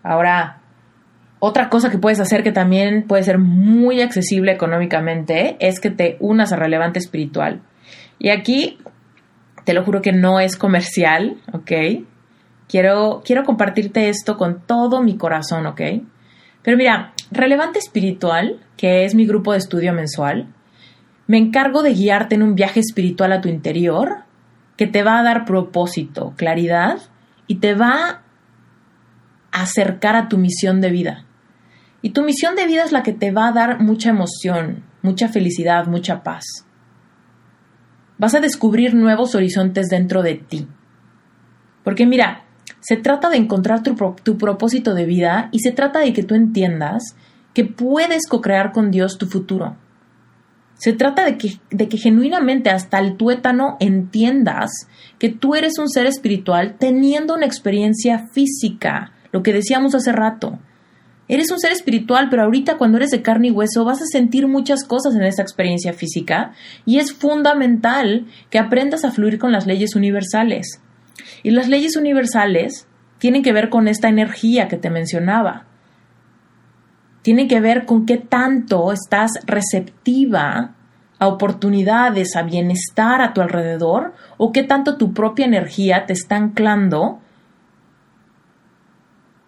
[0.02, 0.60] Ahora,
[1.38, 6.16] otra cosa que puedes hacer que también puede ser muy accesible económicamente es que te
[6.20, 7.62] unas a Relevante Espiritual.
[8.18, 8.78] Y aquí,
[9.66, 11.72] te lo juro que no es comercial, ¿ok?
[12.68, 15.80] Quiero, quiero compartirte esto con todo mi corazón, ¿ok?
[16.62, 20.54] Pero mira, Relevante Espiritual, que es mi grupo de estudio mensual,
[21.26, 24.22] me encargo de guiarte en un viaje espiritual a tu interior
[24.76, 26.98] que te va a dar propósito, claridad
[27.48, 28.22] y te va
[29.50, 31.24] a acercar a tu misión de vida.
[32.02, 35.26] Y tu misión de vida es la que te va a dar mucha emoción, mucha
[35.26, 36.65] felicidad, mucha paz.
[38.18, 40.66] Vas a descubrir nuevos horizontes dentro de ti.
[41.84, 42.44] Porque mira,
[42.80, 46.34] se trata de encontrar tu, tu propósito de vida y se trata de que tú
[46.34, 47.16] entiendas
[47.52, 49.76] que puedes co-crear con Dios tu futuro.
[50.78, 54.70] Se trata de que, de que genuinamente hasta el tuétano entiendas
[55.18, 60.58] que tú eres un ser espiritual teniendo una experiencia física, lo que decíamos hace rato.
[61.28, 64.46] Eres un ser espiritual, pero ahorita cuando eres de carne y hueso vas a sentir
[64.46, 66.52] muchas cosas en esa experiencia física
[66.84, 70.80] y es fundamental que aprendas a fluir con las leyes universales.
[71.42, 72.86] Y las leyes universales
[73.18, 75.66] tienen que ver con esta energía que te mencionaba.
[77.22, 80.74] Tienen que ver con qué tanto estás receptiva
[81.18, 86.36] a oportunidades, a bienestar a tu alrededor, o qué tanto tu propia energía te está
[86.36, 87.20] anclando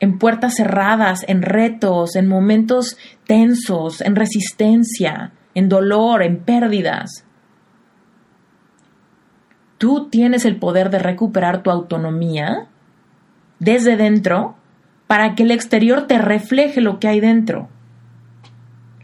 [0.01, 2.97] en puertas cerradas, en retos, en momentos
[3.27, 7.25] tensos, en resistencia, en dolor, en pérdidas.
[9.79, 12.69] Tú tienes el poder de recuperar tu autonomía
[13.59, 14.57] desde dentro
[15.07, 17.69] para que el exterior te refleje lo que hay dentro.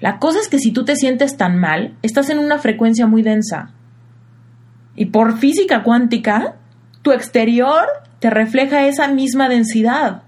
[0.00, 3.22] La cosa es que si tú te sientes tan mal, estás en una frecuencia muy
[3.22, 3.70] densa.
[4.96, 6.56] Y por física cuántica,
[7.02, 7.86] tu exterior
[8.18, 10.23] te refleja esa misma densidad.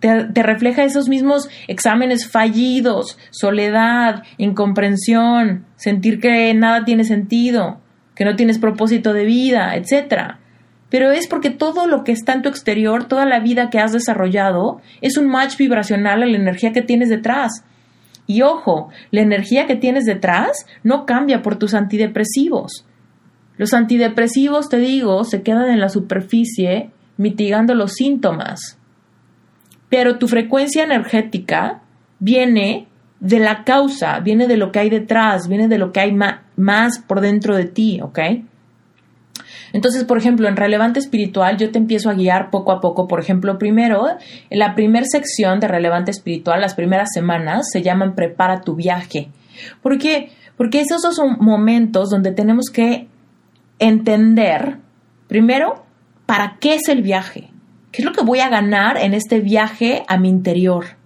[0.00, 7.80] Te, refleja esos mismos exámenes fallidos, soledad, incomprensión, sentir que nada tiene sentido
[8.20, 10.34] que no tienes propósito de vida, etc.
[10.90, 13.92] Pero es porque todo lo que está en tu exterior, toda la vida que has
[13.92, 17.64] desarrollado, es un match vibracional a la energía que tienes detrás.
[18.26, 22.84] Y ojo, la energía que tienes detrás no cambia por tus antidepresivos.
[23.56, 28.78] Los antidepresivos, te digo, se quedan en la superficie mitigando los síntomas.
[29.90, 31.82] Pero tu frecuencia energética
[32.18, 32.86] viene
[33.20, 36.12] de la causa, viene de lo que hay detrás, viene de lo que hay
[36.56, 38.18] más por dentro de ti, ¿ok?
[39.72, 43.06] Entonces, por ejemplo, en relevante espiritual yo te empiezo a guiar poco a poco.
[43.06, 44.06] Por ejemplo, primero,
[44.48, 49.28] en la primera sección de relevante espiritual, las primeras semanas se llaman prepara tu viaje.
[49.82, 50.30] ¿Por qué?
[50.56, 53.06] Porque esos son momentos donde tenemos que
[53.78, 54.78] entender,
[55.28, 55.84] primero,
[56.26, 57.50] para qué es el viaje.
[57.92, 60.96] ¿Qué es lo que voy a ganar en este viaje a mi interior?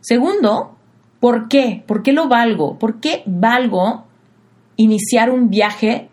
[0.00, 0.76] Segundo,
[1.20, 1.82] ¿Por qué?
[1.86, 2.78] ¿Por qué lo valgo?
[2.78, 4.06] ¿Por qué valgo
[4.76, 6.08] iniciar un viaje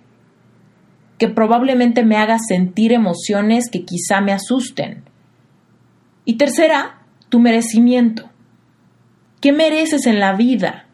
[1.17, 5.03] que probablemente me haga sentir emociones que quizá me asusten?
[6.25, 8.29] Y tercera, tu merecimiento.
[9.41, 10.85] ¿Qué mereces en la vida?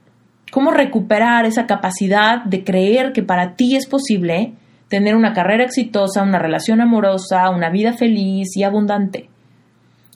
[0.52, 4.54] ¿Cómo recuperar esa capacidad de creer que para ti es posible
[4.90, 9.30] tener una carrera exitosa, una relación amorosa, una vida feliz y abundante?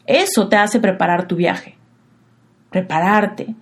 [0.06, 1.78] Eso te hace preparar tu viaje.
[2.70, 3.56] Prepararte,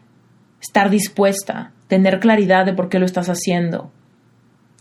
[0.59, 3.91] estar dispuesta, tener claridad de por qué lo estás haciendo.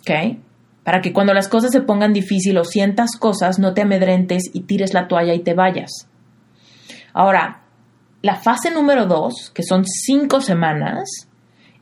[0.01, 0.39] ¿Ok?
[0.85, 4.63] Para que cuando las cosas se pongan difíciles o sientas cosas, no te amedrentes y
[4.63, 6.09] tires la toalla y te vayas.
[7.13, 7.63] Ahora,
[8.23, 11.29] la fase número dos, que son cinco semanas,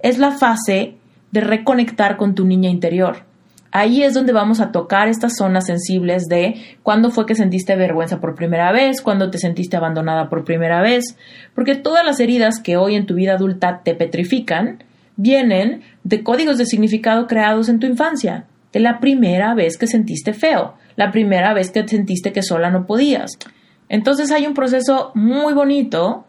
[0.00, 0.96] es la fase
[1.30, 3.27] de reconectar con tu niña interior.
[3.70, 8.18] Ahí es donde vamos a tocar estas zonas sensibles de cuándo fue que sentiste vergüenza
[8.18, 11.16] por primera vez, cuándo te sentiste abandonada por primera vez,
[11.54, 14.82] porque todas las heridas que hoy en tu vida adulta te petrifican
[15.16, 20.32] vienen de códigos de significado creados en tu infancia, de la primera vez que sentiste
[20.32, 23.32] feo, la primera vez que sentiste que sola no podías.
[23.90, 26.24] Entonces hay un proceso muy bonito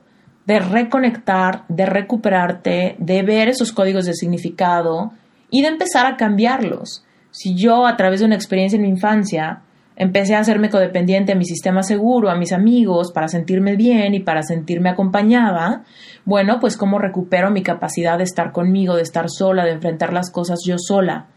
[0.45, 5.13] de reconectar, de recuperarte, de ver esos códigos de significado
[5.49, 7.05] y de empezar a cambiarlos
[7.39, 9.61] si yo a través de una experiencia en mi infancia
[9.95, 14.19] empecé a hacerme codependiente a mi sistema seguro, a mis amigos, para sentirme bien y
[14.19, 15.85] para sentirme acompañada,
[16.25, 20.31] bueno, pues cómo recupero mi capacidad de estar conmigo, de estar sola, de enfrentar las
[20.31, 21.27] cosas yo sola.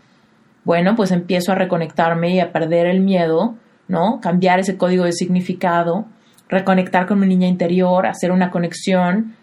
[0.65, 3.55] Bueno, pues empiezo a reconectarme y a perder el miedo,
[3.87, 4.19] ¿no?
[4.21, 6.07] Cambiar ese código de significado,
[6.49, 9.37] reconectar con mi niña interior, hacer una conexión,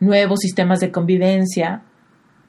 [0.00, 1.82] nuevos sistemas de convivencia,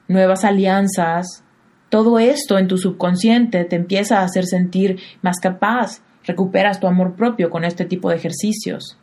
[0.08, 1.44] nuevas alianzas,
[1.90, 7.16] todo esto en tu subconsciente te empieza a hacer sentir más capaz, recuperas tu amor
[7.16, 8.96] propio con este tipo de ejercicios.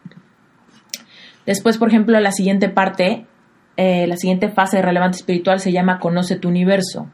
[1.45, 3.25] Después, por ejemplo, la siguiente parte,
[3.75, 7.09] eh, la siguiente fase relevante espiritual se llama Conoce tu universo.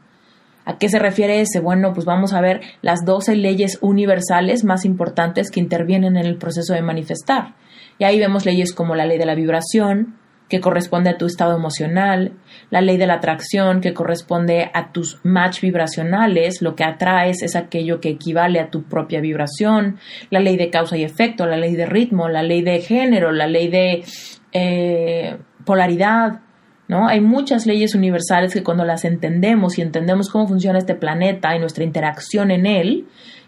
[0.64, 1.60] ¿A qué se refiere ese?
[1.60, 6.36] Bueno, pues vamos a ver las 12 leyes universales más importantes que intervienen en el
[6.36, 7.54] proceso de manifestar.
[7.98, 10.16] Y ahí vemos leyes como la ley de la vibración,
[10.48, 12.32] que corresponde a tu estado emocional,
[12.70, 17.56] la ley de la atracción, que corresponde a tus match vibracionales, lo que atraes es
[17.56, 19.98] aquello que equivale a tu propia vibración,
[20.30, 23.46] la ley de causa y efecto, la ley de ritmo, la ley de género, la
[23.46, 24.04] ley de
[24.52, 26.40] eh, polaridad,
[26.88, 27.08] ¿no?
[27.08, 31.58] Hay muchas leyes universales que cuando las entendemos y entendemos cómo funciona este planeta y
[31.58, 33.06] nuestra interacción en él,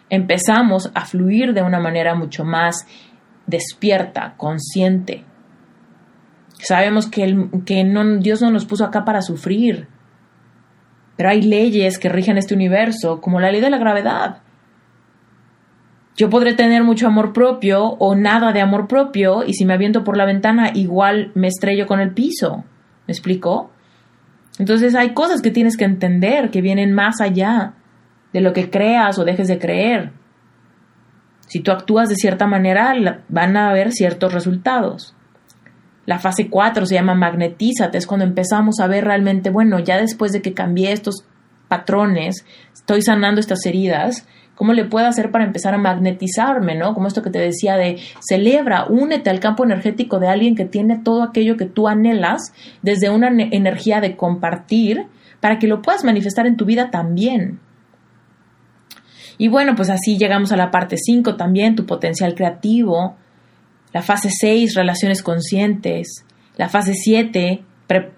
[0.09, 2.87] empezamos a fluir de una manera mucho más
[3.47, 5.25] despierta, consciente,
[6.59, 9.89] Sabemos que, el, que no, Dios no nos puso acá para sufrir.
[11.17, 14.39] Pero hay leyes que rigen este universo, como la ley de la gravedad.
[16.17, 20.03] Yo podré tener mucho amor propio o nada de amor propio y si me aviento
[20.03, 22.65] por la ventana igual me estrello con el piso.
[23.07, 23.71] ¿Me explico?
[24.59, 27.75] Entonces hay cosas que tienes que entender que vienen más allá
[28.33, 30.13] de lo que creas o dejes de creer.
[31.47, 35.16] Si tú actúas de cierta manera, van a haber ciertos resultados.
[36.07, 40.33] La fase 4 se llama magnetízate, es cuando empezamos a ver realmente, bueno, ya después
[40.33, 41.25] de que cambié estos
[41.69, 46.95] patrones, estoy sanando estas heridas, ¿cómo le puedo hacer para empezar a magnetizarme, ¿no?
[46.95, 50.99] Como esto que te decía de celebra, únete al campo energético de alguien que tiene
[50.99, 52.53] todo aquello que tú anhelas
[52.83, 55.07] desde una energía de compartir
[55.41, 57.61] para que lo puedas manifestar en tu vida también.
[59.39, 63.17] Y bueno, pues así llegamos a la parte 5 también, tu potencial creativo,
[63.97, 66.27] la fase 6, relaciones conscientes.
[66.59, 67.65] La fase 7,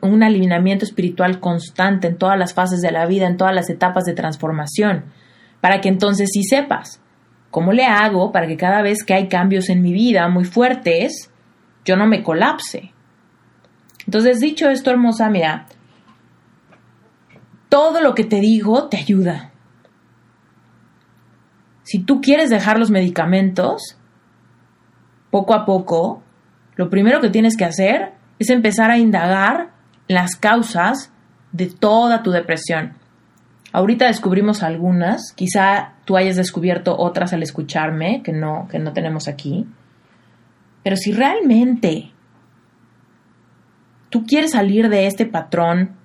[0.00, 4.04] un alineamiento espiritual constante en todas las fases de la vida, en todas las etapas
[4.04, 5.04] de transformación.
[5.60, 7.00] Para que entonces sí sepas
[7.52, 11.30] cómo le hago para que cada vez que hay cambios en mi vida muy fuertes,
[11.84, 12.92] yo no me colapse.
[14.04, 15.68] Entonces, dicho esto, hermosa, mira,
[17.68, 19.52] todo lo que te digo te ayuda.
[21.84, 23.97] Si tú quieres dejar los medicamentos,
[25.30, 26.22] poco a poco,
[26.76, 29.70] lo primero que tienes que hacer es empezar a indagar
[30.06, 31.12] las causas
[31.52, 32.94] de toda tu depresión.
[33.72, 39.28] Ahorita descubrimos algunas, quizá tú hayas descubierto otras al escucharme que no, que no tenemos
[39.28, 39.66] aquí.
[40.82, 42.12] Pero si realmente
[44.08, 45.96] tú quieres salir de este patrón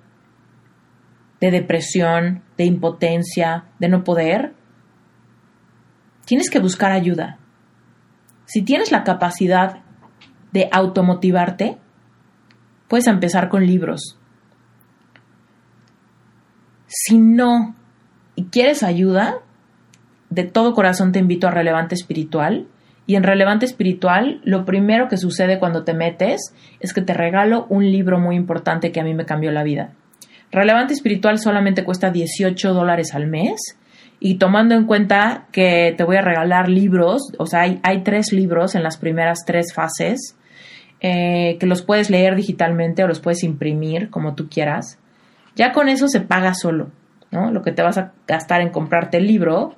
[1.40, 4.54] de depresión, de impotencia, de no poder,
[6.24, 7.38] tienes que buscar ayuda.
[8.46, 9.78] Si tienes la capacidad
[10.52, 11.78] de automotivarte,
[12.88, 14.18] puedes empezar con libros.
[16.86, 17.74] Si no
[18.36, 19.36] y quieres ayuda,
[20.30, 22.66] de todo corazón te invito a Relevante Espiritual.
[23.06, 27.66] Y en Relevante Espiritual, lo primero que sucede cuando te metes es que te regalo
[27.68, 29.92] un libro muy importante que a mí me cambió la vida.
[30.50, 33.76] Relevante Espiritual solamente cuesta 18 dólares al mes
[34.20, 38.74] y tomando en cuenta que te voy a regalar libros, o sea, hay, tres libros
[38.74, 40.36] en las primeras tres fases,
[41.00, 44.98] eh, que los puedes leer digitalmente o los puedes imprimir como tú quieras,
[45.56, 46.90] ya con eso se paga solo,
[47.30, 47.50] ¿no?
[47.50, 49.76] Lo que te vas a gastar en comprarte el libro,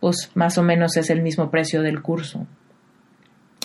[0.00, 2.46] pues más o menos es el mismo precio del curso.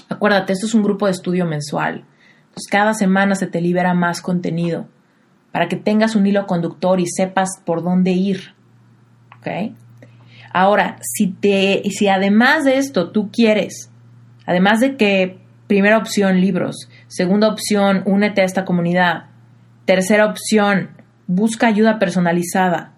[0.09, 2.05] Acuérdate, esto es un grupo de estudio mensual.
[2.53, 4.88] Pues cada semana se te libera más contenido
[5.51, 8.53] para que tengas un hilo conductor y sepas por dónde ir.
[9.38, 9.76] ¿Ok?
[10.52, 13.91] Ahora, si, te, si además de esto tú quieres,
[14.45, 19.26] además de que primera opción libros, segunda opción únete a esta comunidad,
[19.86, 20.89] tercera opción
[21.28, 22.93] busca ayuda personalizada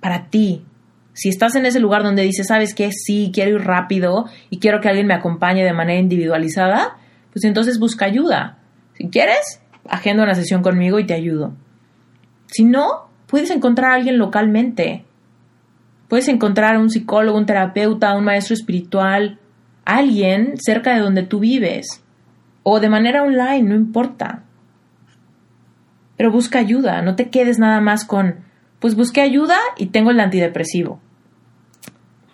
[0.00, 0.66] para ti,
[1.14, 2.90] Si estás en ese lugar donde dices, ¿sabes qué?
[2.92, 6.96] Sí, quiero ir rápido y quiero que alguien me acompañe de manera individualizada,
[7.32, 8.58] pues entonces busca ayuda.
[8.94, 11.54] Si quieres, agenda una sesión conmigo y te ayudo.
[12.46, 15.03] Si no, puedes encontrar a alguien localmente.
[16.08, 19.38] Puedes encontrar a un psicólogo, un terapeuta, un maestro espiritual,
[19.84, 22.02] alguien cerca de donde tú vives.
[22.62, 24.42] O de manera online, no importa.
[26.16, 28.36] Pero busca ayuda, no te quedes nada más con,
[28.78, 31.00] pues busqué ayuda y tengo el antidepresivo.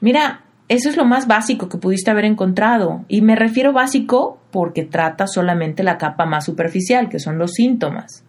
[0.01, 3.05] Mira, eso es lo más básico que pudiste haber encontrado.
[3.09, 8.25] Y me refiero básico porque trata solamente la capa más superficial, que son los síntomas.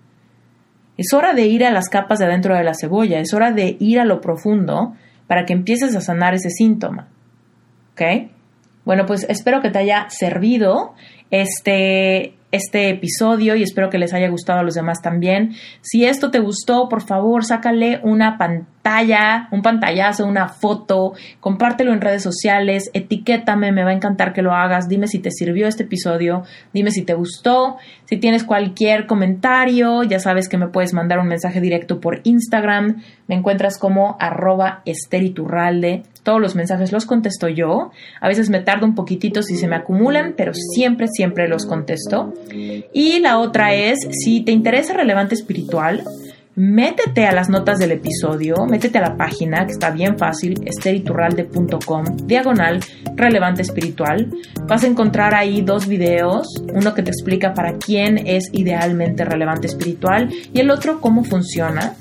[0.98, 3.78] Es hora de ir a las capas de adentro de la cebolla, es hora de
[3.80, 4.94] ir a lo profundo
[5.32, 7.08] para que empieces a sanar ese síntoma.
[7.94, 8.02] ¿Ok?
[8.84, 10.94] Bueno, pues espero que te haya servido
[11.30, 15.54] este, este episodio y espero que les haya gustado a los demás también.
[15.80, 18.38] Si esto te gustó, por favor, sácale una
[18.82, 24.42] pantalla, un pantallazo, una foto, compártelo en redes sociales, etiquétame, me va a encantar que
[24.42, 24.88] lo hagas.
[24.88, 27.78] Dime si te sirvió este episodio, dime si te gustó.
[28.06, 33.04] Si tienes cualquier comentario, ya sabes que me puedes mandar un mensaje directo por Instagram.
[33.28, 36.04] Me encuentras como arroba esteriturralde.
[36.24, 37.92] Todos los mensajes los contesto yo.
[38.20, 42.34] A veces me tardo un poquitito si se me acumulan, pero siempre, siempre los contesto.
[42.94, 46.04] Y la otra es, si te interesa relevante espiritual,
[46.56, 52.06] métete a las notas del episodio, métete a la página que está bien fácil, esteriturralde.com,
[52.26, 52.80] diagonal
[53.16, 54.30] relevante espiritual.
[54.68, 59.68] Vas a encontrar ahí dos videos, uno que te explica para quién es idealmente relevante
[59.68, 61.93] espiritual y el otro cómo funciona.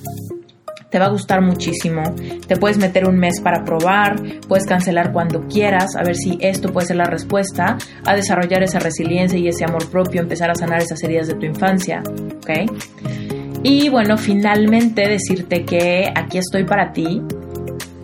[0.91, 2.03] Te va a gustar muchísimo.
[2.49, 6.73] Te puedes meter un mes para probar, puedes cancelar cuando quieras, a ver si esto
[6.73, 10.83] puede ser la respuesta a desarrollar esa resiliencia y ese amor propio, empezar a sanar
[10.83, 12.03] esas heridas de tu infancia.
[12.39, 13.30] ¿Ok?
[13.63, 17.23] Y bueno, finalmente decirte que aquí estoy para ti.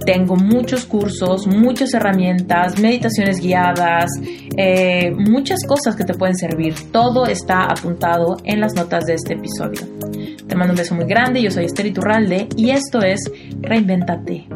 [0.05, 4.11] Tengo muchos cursos, muchas herramientas, meditaciones guiadas,
[4.57, 6.75] eh, muchas cosas que te pueden servir.
[6.93, 9.81] Todo está apuntado en las notas de este episodio.
[10.47, 13.21] Te mando un beso muy grande, yo soy Esther Iturralde y esto es
[13.63, 14.47] Reinventate